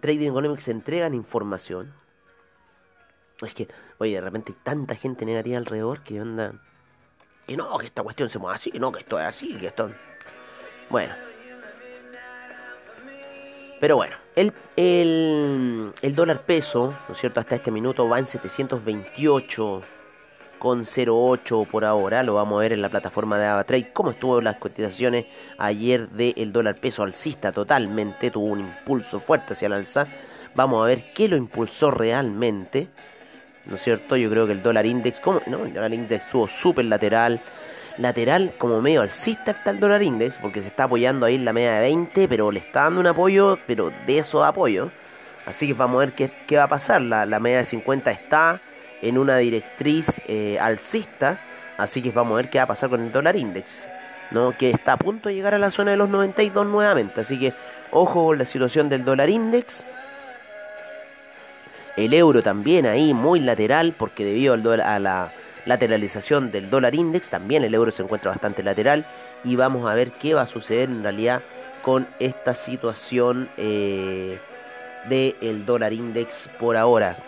Trading 0.00 0.30
Economics 0.30 0.68
entregan 0.68 1.12
información 1.12 1.92
es 3.46 3.54
que, 3.54 3.68
oye, 3.98 4.14
de 4.14 4.20
repente 4.20 4.52
hay 4.52 4.58
tanta 4.62 4.94
gente 4.94 5.24
negativa 5.24 5.58
alrededor 5.58 6.02
que 6.02 6.18
anda. 6.18 6.54
Y 7.46 7.56
no, 7.56 7.78
que 7.78 7.86
esta 7.86 8.02
cuestión 8.02 8.28
se 8.28 8.38
mueve 8.38 8.56
así, 8.56 8.70
no, 8.78 8.92
que 8.92 9.00
esto 9.00 9.18
es 9.18 9.26
así, 9.26 9.54
que 9.56 9.68
esto. 9.68 9.90
Bueno. 10.90 11.14
Pero 13.80 13.96
bueno, 13.96 14.16
el, 14.34 14.52
el, 14.76 15.92
el 16.02 16.14
dólar 16.14 16.42
peso, 16.42 16.94
¿no 17.06 17.14
es 17.14 17.20
cierto? 17.20 17.38
Hasta 17.38 17.54
este 17.54 17.70
minuto 17.70 18.08
va 18.08 18.18
en 18.18 18.26
728 18.26 19.82
con 20.58 20.84
0.8 20.84 21.66
por 21.66 21.84
ahora. 21.84 22.22
Lo 22.22 22.34
vamos 22.34 22.58
a 22.58 22.60
ver 22.60 22.72
en 22.72 22.82
la 22.82 22.88
plataforma 22.88 23.38
de 23.38 23.46
AvaTrade. 23.46 23.92
Cómo 23.92 24.10
estuvo 24.10 24.40
las 24.40 24.56
cotizaciones 24.56 25.26
ayer 25.56 26.08
del 26.10 26.52
dólar 26.52 26.76
peso 26.80 27.02
alcista 27.02 27.52
totalmente. 27.52 28.30
Tuvo 28.30 28.46
un 28.46 28.60
impulso 28.60 29.20
fuerte 29.20 29.52
hacia 29.52 29.66
el 29.66 29.72
alza. 29.72 30.06
Vamos 30.54 30.82
a 30.82 30.86
ver 30.86 31.12
qué 31.14 31.28
lo 31.28 31.36
impulsó 31.36 31.90
realmente. 31.90 32.88
¿No 33.68 33.76
es 33.76 33.82
cierto? 33.82 34.16
Yo 34.16 34.30
creo 34.30 34.46
que 34.46 34.52
el 34.52 34.62
dólar 34.62 34.86
index, 34.86 35.20
¿cómo? 35.20 35.42
No, 35.46 35.64
el 35.64 35.74
dólar 35.74 35.92
index 35.92 36.24
estuvo 36.24 36.48
súper 36.48 36.86
lateral. 36.86 37.40
Lateral 37.98 38.54
como 38.56 38.80
medio 38.80 39.02
alcista 39.02 39.50
está 39.50 39.70
el 39.70 39.80
dólar 39.80 40.02
index, 40.02 40.38
porque 40.38 40.62
se 40.62 40.68
está 40.68 40.84
apoyando 40.84 41.26
ahí 41.26 41.34
en 41.34 41.44
la 41.44 41.52
media 41.52 41.74
de 41.74 41.80
20, 41.80 42.28
pero 42.28 42.50
le 42.50 42.60
está 42.60 42.84
dando 42.84 43.00
un 43.00 43.06
apoyo, 43.06 43.58
pero 43.66 43.92
de 44.06 44.18
esos 44.18 44.44
apoyo. 44.44 44.90
Así 45.46 45.66
que 45.66 45.74
vamos 45.74 45.96
a 45.96 46.06
ver 46.06 46.12
qué, 46.12 46.30
qué 46.46 46.56
va 46.56 46.64
a 46.64 46.68
pasar. 46.68 47.02
La, 47.02 47.26
la 47.26 47.40
media 47.40 47.58
de 47.58 47.64
50 47.64 48.10
está 48.10 48.60
en 49.02 49.18
una 49.18 49.36
directriz 49.36 50.20
eh, 50.26 50.58
alcista. 50.60 51.40
Así 51.76 52.02
que 52.02 52.10
vamos 52.10 52.32
a 52.34 52.36
ver 52.36 52.50
qué 52.50 52.58
va 52.58 52.64
a 52.64 52.68
pasar 52.68 52.88
con 52.88 53.02
el 53.02 53.12
dólar 53.12 53.36
index. 53.36 53.88
¿no? 54.30 54.56
Que 54.56 54.70
está 54.70 54.94
a 54.94 54.96
punto 54.96 55.28
de 55.28 55.34
llegar 55.34 55.54
a 55.54 55.58
la 55.58 55.70
zona 55.70 55.92
de 55.92 55.96
los 55.96 56.08
92 56.08 56.66
nuevamente. 56.66 57.20
Así 57.20 57.38
que 57.38 57.52
ojo 57.90 58.26
con 58.26 58.38
la 58.38 58.44
situación 58.44 58.88
del 58.88 59.04
dólar 59.04 59.30
index. 59.30 59.86
El 61.98 62.14
euro 62.14 62.42
también 62.42 62.86
ahí 62.86 63.12
muy 63.12 63.40
lateral 63.40 63.92
porque 63.98 64.24
debido 64.24 64.54
al 64.54 64.80
a 64.80 64.98
la 64.98 65.32
lateralización 65.66 66.50
del 66.50 66.70
dólar 66.70 66.94
index 66.94 67.28
también 67.28 67.64
el 67.64 67.74
euro 67.74 67.90
se 67.90 68.02
encuentra 68.02 68.30
bastante 68.30 68.62
lateral 68.62 69.04
y 69.44 69.56
vamos 69.56 69.90
a 69.90 69.94
ver 69.94 70.12
qué 70.12 70.32
va 70.32 70.42
a 70.42 70.46
suceder 70.46 70.88
en 70.88 71.02
realidad 71.02 71.42
con 71.82 72.06
esta 72.20 72.54
situación 72.54 73.48
eh, 73.56 74.38
del 75.08 75.66
dólar 75.66 75.92
index 75.92 76.48
por 76.58 76.76
ahora 76.76 77.18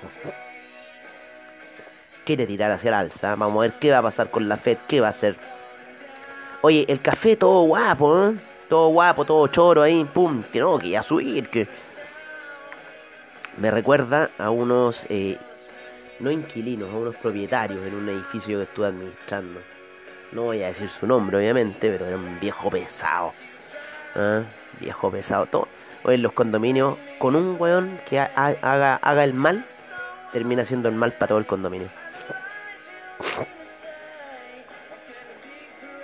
quiere 2.24 2.46
tirar 2.46 2.70
hacia 2.70 2.88
el 2.88 2.94
alza. 2.94 3.34
Vamos 3.34 3.58
a 3.58 3.62
ver 3.62 3.72
qué 3.80 3.90
va 3.90 3.98
a 3.98 4.02
pasar 4.02 4.30
con 4.30 4.48
la 4.48 4.56
Fed, 4.56 4.78
qué 4.86 5.00
va 5.00 5.08
a 5.08 5.10
hacer. 5.10 5.34
Oye, 6.60 6.84
el 6.86 7.00
café 7.00 7.34
todo 7.34 7.62
guapo, 7.62 8.28
¿eh? 8.28 8.34
Todo 8.68 8.90
guapo, 8.90 9.24
todo 9.24 9.48
choro 9.48 9.82
ahí, 9.82 10.04
pum, 10.04 10.44
que 10.52 10.60
no, 10.60 10.78
que 10.78 10.90
ya 10.90 11.02
subir, 11.02 11.48
que... 11.48 11.66
Me 13.60 13.70
recuerda 13.70 14.30
a 14.38 14.48
unos, 14.48 15.04
eh, 15.10 15.36
no 16.18 16.30
inquilinos, 16.30 16.88
a 16.88 16.96
unos 16.96 17.14
propietarios 17.16 17.86
en 17.86 17.94
un 17.94 18.08
edificio 18.08 18.56
que 18.56 18.64
estuve 18.64 18.86
administrando. 18.86 19.60
No 20.32 20.44
voy 20.44 20.62
a 20.62 20.68
decir 20.68 20.88
su 20.88 21.06
nombre, 21.06 21.36
obviamente, 21.36 21.90
pero 21.90 22.06
era 22.06 22.16
un 22.16 22.40
viejo 22.40 22.70
pesado. 22.70 23.34
¿eh? 24.16 24.44
Viejo 24.80 25.10
pesado, 25.10 25.44
todo. 25.44 25.68
Oye, 26.04 26.14
en 26.14 26.22
los 26.22 26.32
condominios, 26.32 26.96
con 27.18 27.36
un 27.36 27.56
weón 27.58 28.00
que 28.08 28.18
haga, 28.18 28.96
haga 28.96 29.24
el 29.24 29.34
mal, 29.34 29.62
termina 30.32 30.64
siendo 30.64 30.88
el 30.88 30.94
mal 30.94 31.12
para 31.12 31.28
todo 31.28 31.38
el 31.38 31.44
condominio. 31.44 31.90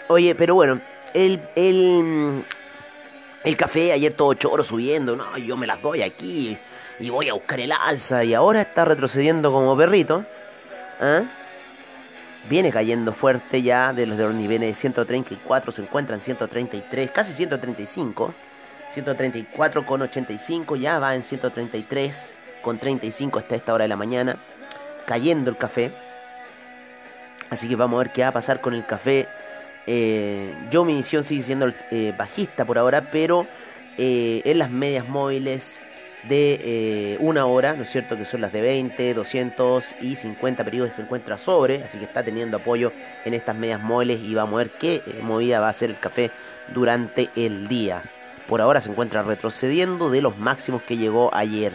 Oye, 0.09 0.35
pero 0.35 0.55
bueno, 0.55 0.79
el, 1.15 1.41
el, 1.55 2.45
el 3.45 3.57
café 3.57 3.93
ayer 3.93 4.13
todo 4.13 4.35
choro 4.35 4.63
subiendo, 4.63 5.17
no, 5.17 5.39
yo 5.39 5.57
me 5.57 5.67
las 5.67 5.81
doy 5.81 6.03
aquí 6.03 6.59
y 6.99 7.11
voy 7.11 7.29
a 7.29 7.35
buscar 7.35 7.61
el 7.61 7.73
alza 7.73 8.25
y 8.25 8.35
ahora 8.35 8.63
está 8.63 8.85
retrocediendo 8.85 9.53
como 9.53 9.77
perrito. 9.77 10.25
¿ah? 11.01 11.23
Viene 12.49 12.71
cayendo 12.71 13.13
fuerte 13.13 13.63
ya 13.63 13.93
de 13.93 14.07
los 14.07 14.17
de 14.17 14.25
los 14.25 14.35
niveles 14.35 14.69
de 14.69 14.75
134, 14.75 15.73
se 15.73 15.83
encuentran 15.83 16.21
133, 16.21 17.11
casi 17.11 17.33
135. 17.33 18.35
134 18.93 19.85
con 19.85 20.03
85, 20.03 20.77
ya 20.77 20.99
va 20.99 21.15
en 21.15 21.23
133 21.23 22.39
con 22.63 22.79
35 22.79 23.39
hasta 23.41 23.57
esta 23.57 23.75
hora 23.75 23.85
de 23.85 23.89
la 23.89 23.97
mañana, 23.97 24.37
cayendo 25.07 25.51
el 25.51 25.57
café. 25.57 25.93
Así 27.51 27.69
que 27.69 27.77
vamos 27.77 27.97
a 27.97 28.05
ver 28.05 28.13
qué 28.13 28.23
va 28.23 28.29
a 28.29 28.33
pasar 28.33 28.61
con 28.61 28.75
el 28.75 28.87
café. 28.87 29.29
Eh, 29.87 30.55
yo 30.71 30.85
mi 30.85 30.95
misión 30.95 31.25
sigue 31.25 31.43
siendo 31.43 31.69
eh, 31.91 32.15
bajista 32.17 32.65
por 32.65 32.79
ahora, 32.79 33.11
pero 33.11 33.47
eh, 33.99 34.43
en 34.45 34.59
las 34.59 34.71
medias 34.71 35.07
móviles 35.09 35.83
de 36.25 37.17
una 37.21 37.47
hora, 37.47 37.75
¿no 37.75 37.85
es 37.85 37.91
cierto? 37.91 38.17
Que 38.17 38.25
son 38.25 38.41
las 38.41 38.53
de 38.53 38.61
20, 38.61 39.15
200 39.15 39.85
y 40.01 40.17
50 40.17 40.65
periodos 40.65 40.95
se 40.95 41.03
encuentra 41.03 41.39
sobre, 41.39 41.85
así 41.85 41.99
que 41.99 42.05
está 42.05 42.23
teniendo 42.23 42.57
apoyo 42.57 42.93
en 43.25 43.35
estas 43.35 43.55
medias 43.57 43.81
móviles 43.81 44.21
y 44.21 44.35
vamos 44.35 44.55
a 44.55 44.65
ver 44.65 44.71
qué 44.71 45.03
movida 45.23 45.61
va 45.61 45.69
a 45.69 45.71
hacer 45.71 45.91
el 45.91 45.99
café 45.99 46.31
durante 46.75 47.31
el 47.37 47.69
día. 47.69 48.03
Por 48.49 48.61
ahora 48.61 48.81
se 48.81 48.91
encuentra 48.91 49.23
retrocediendo 49.23 50.11
de 50.11 50.23
los 50.23 50.37
máximos 50.39 50.83
que 50.83 50.97
llegó 50.97 51.35
ayer. 51.35 51.73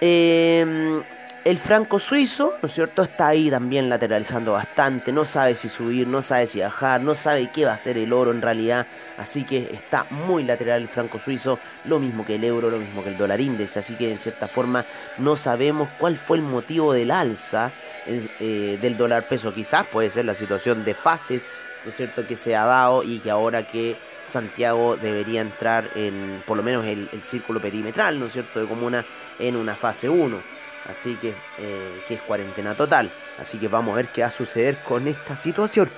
Eh, 0.00 1.02
el 1.46 1.58
franco 1.58 2.00
suizo, 2.00 2.54
¿no 2.60 2.66
es 2.66 2.74
cierto?, 2.74 3.04
está 3.04 3.28
ahí 3.28 3.50
también 3.50 3.88
lateralizando 3.88 4.54
bastante, 4.54 5.12
no 5.12 5.24
sabe 5.24 5.54
si 5.54 5.68
subir, 5.68 6.08
no 6.08 6.20
sabe 6.20 6.48
si 6.48 6.58
bajar, 6.58 7.00
no 7.00 7.14
sabe 7.14 7.52
qué 7.54 7.64
va 7.64 7.70
a 7.70 7.74
hacer 7.74 7.96
el 7.98 8.12
oro 8.12 8.32
en 8.32 8.42
realidad, 8.42 8.84
así 9.16 9.44
que 9.44 9.70
está 9.72 10.06
muy 10.10 10.42
lateral 10.42 10.82
el 10.82 10.88
franco 10.88 11.20
suizo, 11.20 11.60
lo 11.84 12.00
mismo 12.00 12.26
que 12.26 12.34
el 12.34 12.42
euro, 12.42 12.68
lo 12.68 12.78
mismo 12.78 13.04
que 13.04 13.10
el 13.10 13.16
dólar 13.16 13.40
índice, 13.40 13.78
así 13.78 13.94
que 13.94 14.10
en 14.10 14.18
cierta 14.18 14.48
forma 14.48 14.84
no 15.18 15.36
sabemos 15.36 15.88
cuál 16.00 16.16
fue 16.16 16.38
el 16.38 16.42
motivo 16.42 16.92
del 16.92 17.12
alza 17.12 17.70
eh, 18.08 18.76
del 18.82 18.96
dólar 18.96 19.28
peso, 19.28 19.54
quizás 19.54 19.86
puede 19.86 20.10
ser 20.10 20.24
la 20.24 20.34
situación 20.34 20.84
de 20.84 20.94
fases, 20.94 21.52
¿no 21.84 21.92
es 21.92 21.96
cierto?, 21.96 22.26
que 22.26 22.36
se 22.36 22.56
ha 22.56 22.64
dado 22.64 23.04
y 23.04 23.20
que 23.20 23.30
ahora 23.30 23.62
que 23.64 23.96
Santiago 24.26 24.96
debería 24.96 25.42
entrar 25.42 25.90
en 25.94 26.42
por 26.44 26.56
lo 26.56 26.64
menos 26.64 26.84
el, 26.86 27.08
el 27.12 27.22
círculo 27.22 27.60
perimetral, 27.60 28.18
¿no 28.18 28.26
es 28.26 28.32
cierto?, 28.32 28.58
de 28.58 28.66
comuna 28.66 29.04
en 29.38 29.54
una 29.54 29.76
fase 29.76 30.08
1 30.08 30.56
así 30.88 31.14
que, 31.16 31.34
eh, 31.58 32.02
que 32.08 32.14
es 32.14 32.22
cuarentena 32.22 32.74
total. 32.74 33.10
Así 33.38 33.58
que 33.58 33.68
vamos 33.68 33.92
a 33.92 33.96
ver 33.96 34.08
qué 34.08 34.22
va 34.22 34.28
a 34.28 34.30
suceder 34.30 34.78
con 34.78 35.06
esta 35.08 35.36
situación. 35.36 35.90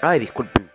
Ay, 0.00 0.20
disculpen. 0.20 0.70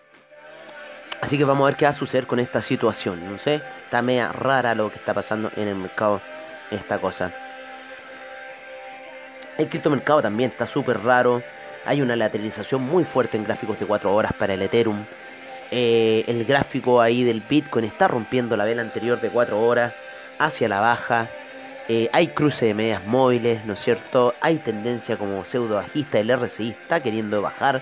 Así 1.22 1.38
que 1.38 1.46
vamos 1.46 1.64
a 1.64 1.68
ver 1.68 1.76
qué 1.76 1.86
va 1.86 1.90
a 1.90 1.94
suceder 1.94 2.26
con 2.26 2.40
esta 2.40 2.62
situación. 2.62 3.32
No 3.32 3.38
sé, 3.38 3.62
está 3.86 4.02
media 4.02 4.32
rara 4.32 4.74
lo 4.74 4.92
que 4.92 4.98
está 4.98 5.14
pasando 5.14 5.52
en 5.56 5.68
el 5.68 5.76
mercado, 5.76 6.20
esta 6.72 6.98
cosa. 6.98 7.32
El 9.58 9.70
criptomercado 9.70 10.22
también 10.24 10.50
está 10.50 10.66
súper 10.66 11.04
raro. 11.04 11.44
Hay 11.86 12.02
una 12.02 12.16
lateralización 12.16 12.82
muy 12.82 13.06
fuerte 13.06 13.38
en 13.38 13.44
gráficos 13.44 13.80
de 13.80 13.86
4 13.86 14.14
horas 14.14 14.34
para 14.34 14.56
el 14.56 14.62
Ethereum. 14.64 15.06
Eh, 15.74 16.26
el 16.28 16.44
gráfico 16.44 17.00
ahí 17.00 17.24
del 17.24 17.42
Bitcoin 17.42 17.86
está 17.86 18.10
rompiendo 18.10 18.58
la 18.58 18.66
vela 18.66 18.82
anterior 18.82 19.22
de 19.22 19.30
4 19.30 19.60
horas 19.60 19.94
hacia 20.38 20.68
la 20.68 20.82
baja. 20.82 21.30
Eh, 21.88 22.10
hay 22.12 22.28
cruce 22.28 22.66
de 22.66 22.74
medias 22.74 23.06
móviles, 23.06 23.66
¿no 23.66 23.74
es 23.74 23.80
cierto? 23.80 24.36
Hay 24.42 24.58
tendencia 24.58 25.16
como 25.16 25.46
pseudo 25.46 25.76
bajista 25.76 26.18
del 26.18 26.38
RSI 26.38 26.72
está 26.72 27.02
queriendo 27.02 27.42
bajar. 27.42 27.82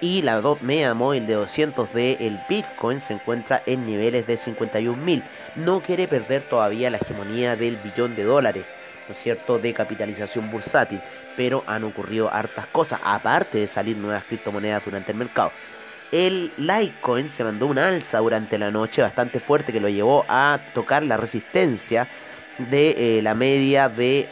Y 0.00 0.22
la 0.22 0.40
media 0.62 0.94
móvil 0.94 1.26
de 1.26 1.34
200 1.34 1.92
del 1.92 2.16
el 2.20 2.40
Bitcoin 2.48 3.00
se 3.00 3.14
encuentra 3.14 3.60
en 3.66 3.86
niveles 3.86 4.26
de 4.26 4.34
51.000. 4.34 5.22
No 5.56 5.82
quiere 5.82 6.08
perder 6.08 6.42
todavía 6.42 6.90
la 6.90 6.98
hegemonía 6.98 7.56
del 7.56 7.76
billón 7.76 8.14
de 8.14 8.22
dólares, 8.22 8.66
¿no 9.08 9.14
es 9.14 9.20
cierto? 9.20 9.58
De 9.58 9.74
capitalización 9.74 10.50
bursátil. 10.50 11.02
Pero 11.36 11.64
han 11.66 11.84
ocurrido 11.84 12.32
hartas 12.32 12.66
cosas, 12.68 13.00
aparte 13.04 13.58
de 13.58 13.68
salir 13.68 13.96
nuevas 13.96 14.24
criptomonedas 14.24 14.84
durante 14.84 15.12
el 15.12 15.18
mercado 15.18 15.50
el 16.12 16.52
Litecoin 16.56 17.30
se 17.30 17.44
mandó 17.44 17.66
una 17.66 17.88
alza 17.88 18.18
durante 18.18 18.58
la 18.58 18.70
noche 18.70 19.02
bastante 19.02 19.38
fuerte 19.40 19.72
que 19.72 19.80
lo 19.80 19.88
llevó 19.88 20.24
a 20.28 20.58
tocar 20.74 21.02
la 21.02 21.16
resistencia 21.16 22.08
de 22.58 23.18
eh, 23.18 23.22
la 23.22 23.34
media 23.34 23.88
de, 23.88 24.28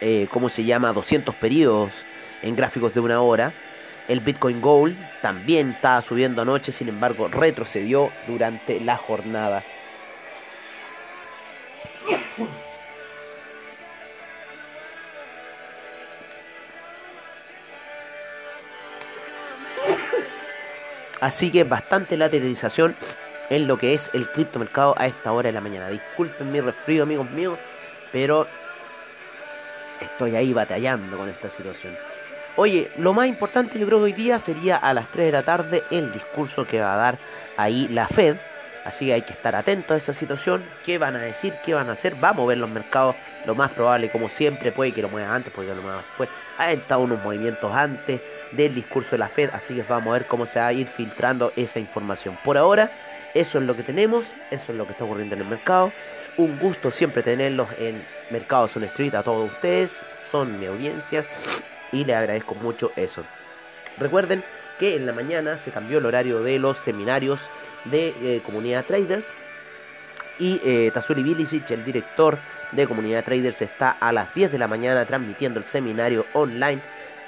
eh, 0.00 0.28
¿cómo 0.30 0.48
se 0.48 0.64
llama?, 0.64 0.92
200 0.92 1.34
periodos 1.34 1.92
en 2.42 2.54
gráficos 2.56 2.94
de 2.94 3.00
una 3.00 3.20
hora. 3.20 3.52
El 4.06 4.20
Bitcoin 4.20 4.60
Gold 4.60 4.96
también 5.22 5.70
estaba 5.70 6.02
subiendo 6.02 6.42
anoche, 6.42 6.72
sin 6.72 6.88
embargo 6.88 7.28
retrocedió 7.28 8.10
durante 8.28 8.80
la 8.80 8.96
jornada. 8.96 9.64
Así 21.24 21.50
que 21.50 21.64
bastante 21.64 22.18
lateralización 22.18 22.94
en 23.48 23.66
lo 23.66 23.78
que 23.78 23.94
es 23.94 24.10
el 24.12 24.28
criptomercado 24.28 24.94
a 24.98 25.06
esta 25.06 25.32
hora 25.32 25.46
de 25.46 25.54
la 25.54 25.62
mañana. 25.62 25.88
Disculpen 25.88 26.52
mi 26.52 26.60
resfrío, 26.60 27.04
amigos 27.04 27.30
míos, 27.30 27.58
pero 28.12 28.46
estoy 30.02 30.36
ahí 30.36 30.52
batallando 30.52 31.16
con 31.16 31.30
esta 31.30 31.48
situación. 31.48 31.96
Oye, 32.56 32.90
lo 32.98 33.14
más 33.14 33.26
importante 33.26 33.78
yo 33.78 33.86
creo 33.86 34.00
que 34.00 34.04
hoy 34.04 34.12
día 34.12 34.38
sería 34.38 34.76
a 34.76 34.92
las 34.92 35.10
3 35.12 35.24
de 35.24 35.32
la 35.32 35.42
tarde 35.42 35.82
el 35.90 36.12
discurso 36.12 36.66
que 36.66 36.82
va 36.82 36.92
a 36.92 36.98
dar 36.98 37.18
ahí 37.56 37.88
la 37.88 38.06
Fed. 38.06 38.36
Así 38.84 39.06
que 39.06 39.14
hay 39.14 39.22
que 39.22 39.32
estar 39.32 39.56
atentos 39.56 39.92
a 39.92 39.96
esa 39.96 40.12
situación. 40.12 40.62
¿Qué 40.84 40.98
van 40.98 41.16
a 41.16 41.20
decir? 41.20 41.54
¿Qué 41.64 41.72
van 41.72 41.88
a 41.88 41.92
hacer? 41.92 42.22
Va 42.22 42.28
a 42.28 42.32
mover 42.34 42.58
los 42.58 42.68
mercados. 42.68 43.16
Lo 43.46 43.54
más 43.54 43.70
probable, 43.70 44.10
como 44.10 44.28
siempre, 44.28 44.72
puede 44.72 44.92
que 44.92 45.00
lo 45.00 45.08
mueva 45.08 45.34
antes, 45.34 45.50
puede 45.54 45.70
que 45.70 45.74
lo 45.74 45.80
mueva 45.80 46.02
después. 46.02 46.28
Ha 46.58 46.70
estado 46.70 47.00
unos 47.00 47.24
movimientos 47.24 47.74
antes 47.74 48.20
del 48.56 48.74
discurso 48.74 49.12
de 49.12 49.18
la 49.18 49.28
Fed, 49.28 49.50
así 49.52 49.74
que 49.74 49.82
vamos 49.82 50.08
a 50.08 50.18
ver 50.18 50.26
cómo 50.26 50.46
se 50.46 50.58
va 50.58 50.68
a 50.68 50.72
ir 50.72 50.86
filtrando 50.86 51.52
esa 51.56 51.78
información. 51.78 52.38
Por 52.44 52.56
ahora, 52.56 52.90
eso 53.34 53.58
es 53.58 53.64
lo 53.64 53.76
que 53.76 53.82
tenemos, 53.82 54.26
eso 54.50 54.72
es 54.72 54.78
lo 54.78 54.86
que 54.86 54.92
está 54.92 55.04
ocurriendo 55.04 55.34
en 55.34 55.42
el 55.42 55.48
mercado. 55.48 55.92
Un 56.36 56.58
gusto 56.58 56.90
siempre 56.90 57.22
tenerlos 57.22 57.68
en 57.78 58.02
Mercado 58.30 58.68
Son 58.68 58.84
Street, 58.84 59.14
a 59.14 59.22
todos 59.22 59.50
ustedes, 59.50 60.02
son 60.30 60.58
mi 60.58 60.66
audiencia 60.66 61.24
y 61.92 62.04
les 62.04 62.16
agradezco 62.16 62.54
mucho 62.54 62.92
eso. 62.96 63.24
Recuerden 63.98 64.42
que 64.78 64.96
en 64.96 65.06
la 65.06 65.12
mañana 65.12 65.56
se 65.58 65.70
cambió 65.70 65.98
el 65.98 66.06
horario 66.06 66.42
de 66.42 66.58
los 66.58 66.78
seminarios 66.78 67.40
de 67.84 68.14
eh, 68.22 68.42
Comunidad 68.44 68.84
Traders 68.84 69.26
y 70.38 70.60
eh, 70.64 70.90
Tazuri 70.92 71.22
Bilicic, 71.22 71.70
el 71.70 71.84
director 71.84 72.38
de 72.72 72.86
Comunidad 72.86 73.24
Traders, 73.24 73.62
está 73.62 73.96
a 74.00 74.12
las 74.12 74.34
10 74.34 74.50
de 74.50 74.58
la 74.58 74.66
mañana 74.66 75.04
transmitiendo 75.04 75.60
el 75.60 75.66
seminario 75.66 76.26
online 76.32 76.80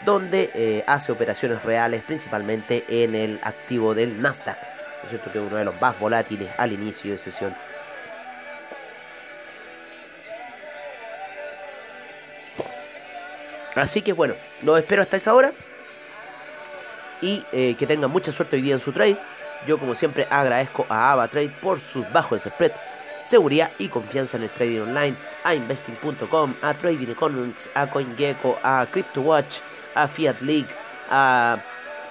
donde 0.05 0.51
eh, 0.55 0.85
hace 0.87 1.13
operaciones 1.13 1.63
reales 1.63 2.03
principalmente 2.03 2.85
en 2.89 3.15
el 3.15 3.41
activo 3.43 3.95
del 3.95 4.21
Nasdaq, 4.21 4.59
es 5.03 5.09
cierto? 5.11 5.33
que 5.33 5.39
es 5.39 5.45
uno 5.45 5.57
de 5.57 5.65
los 5.65 5.81
más 5.81 5.99
volátiles 5.99 6.51
al 6.59 6.73
inicio 6.73 7.13
de 7.13 7.19
sesión. 7.19 7.55
Así 13.75 14.01
que 14.01 14.13
bueno, 14.13 14.35
los 14.63 14.79
espero 14.79 15.03
hasta 15.03 15.19
esa 15.19 15.35
hora 15.35 15.53
y 17.21 17.45
eh, 17.53 17.77
que 17.79 17.87
tengan 17.87 18.11
mucha 18.11 18.33
suerte 18.33 18.57
hoy 18.57 18.63
día 18.63 18.75
en 18.75 18.81
su 18.81 18.93
trade. 18.93 19.19
Yo 19.67 19.79
como 19.79 19.95
siempre 19.95 20.27
agradezco 20.31 20.87
a 20.89 21.13
AvaTrade 21.13 21.51
por 21.61 21.81
sus 21.81 22.11
bajos 22.11 22.43
spread, 22.43 22.73
seguridad 23.23 23.71
y 23.79 23.89
confianza 23.89 24.37
en 24.37 24.45
el 24.45 24.51
trading 24.51 24.81
online, 24.81 25.17
a 25.45 25.55
investing.com, 25.55 26.55
a 26.63 26.75
Trading 26.75 27.09
Economics, 27.09 27.69
a 27.75 27.87
CoinGecko, 27.87 28.59
a 28.63 28.87
CryptoWatch, 28.91 29.59
a 29.97 30.07
Fiat 30.07 30.41
League, 30.43 30.69
a 31.11 31.59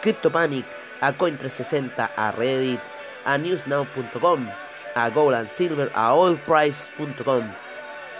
CryptoPanic, 0.01 0.65
a 1.01 1.13
Coin360, 1.13 2.09
a 2.15 2.31
Reddit, 2.31 2.79
a 3.25 3.37
newsnow.com, 3.37 4.47
a 4.95 5.09
Gold 5.09 5.35
and 5.35 5.49
Silver, 5.49 5.91
a 5.93 6.09
allprice.com 6.09 7.43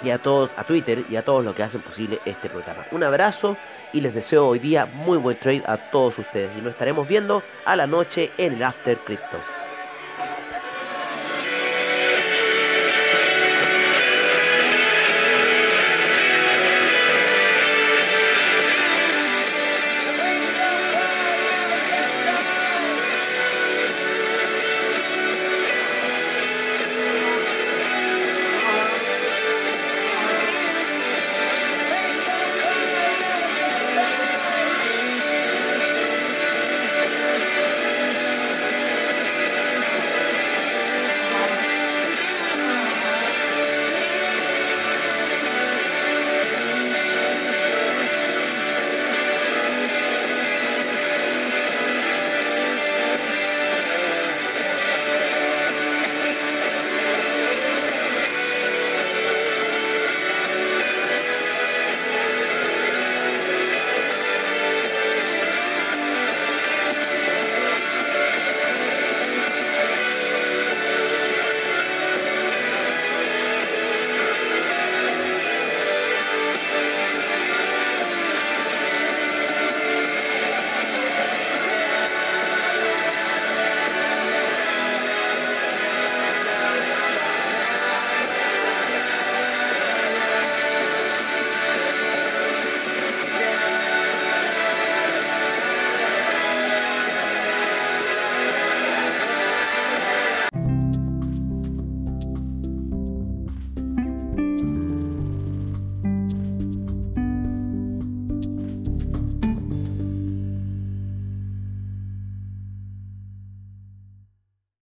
y 0.03 0.09
a 0.11 0.17
todos, 0.17 0.51
a 0.57 0.63
Twitter 0.63 1.03
y 1.09 1.15
a 1.15 1.23
todos 1.23 1.43
los 1.43 1.55
que 1.55 1.63
hacen 1.63 1.81
posible 1.81 2.19
este 2.25 2.49
programa. 2.49 2.85
Un 2.91 3.03
abrazo 3.03 3.57
y 3.93 4.01
les 4.01 4.13
deseo 4.13 4.47
hoy 4.47 4.59
día 4.59 4.85
muy 4.85 5.17
buen 5.17 5.37
trade 5.37 5.63
a 5.65 5.77
todos 5.77 6.19
ustedes 6.19 6.51
y 6.57 6.61
nos 6.61 6.73
estaremos 6.73 7.07
viendo 7.07 7.43
a 7.65 7.75
la 7.75 7.87
noche 7.87 8.31
en 8.37 8.53
el 8.55 8.63
After 8.63 8.97
Crypto. 8.97 9.54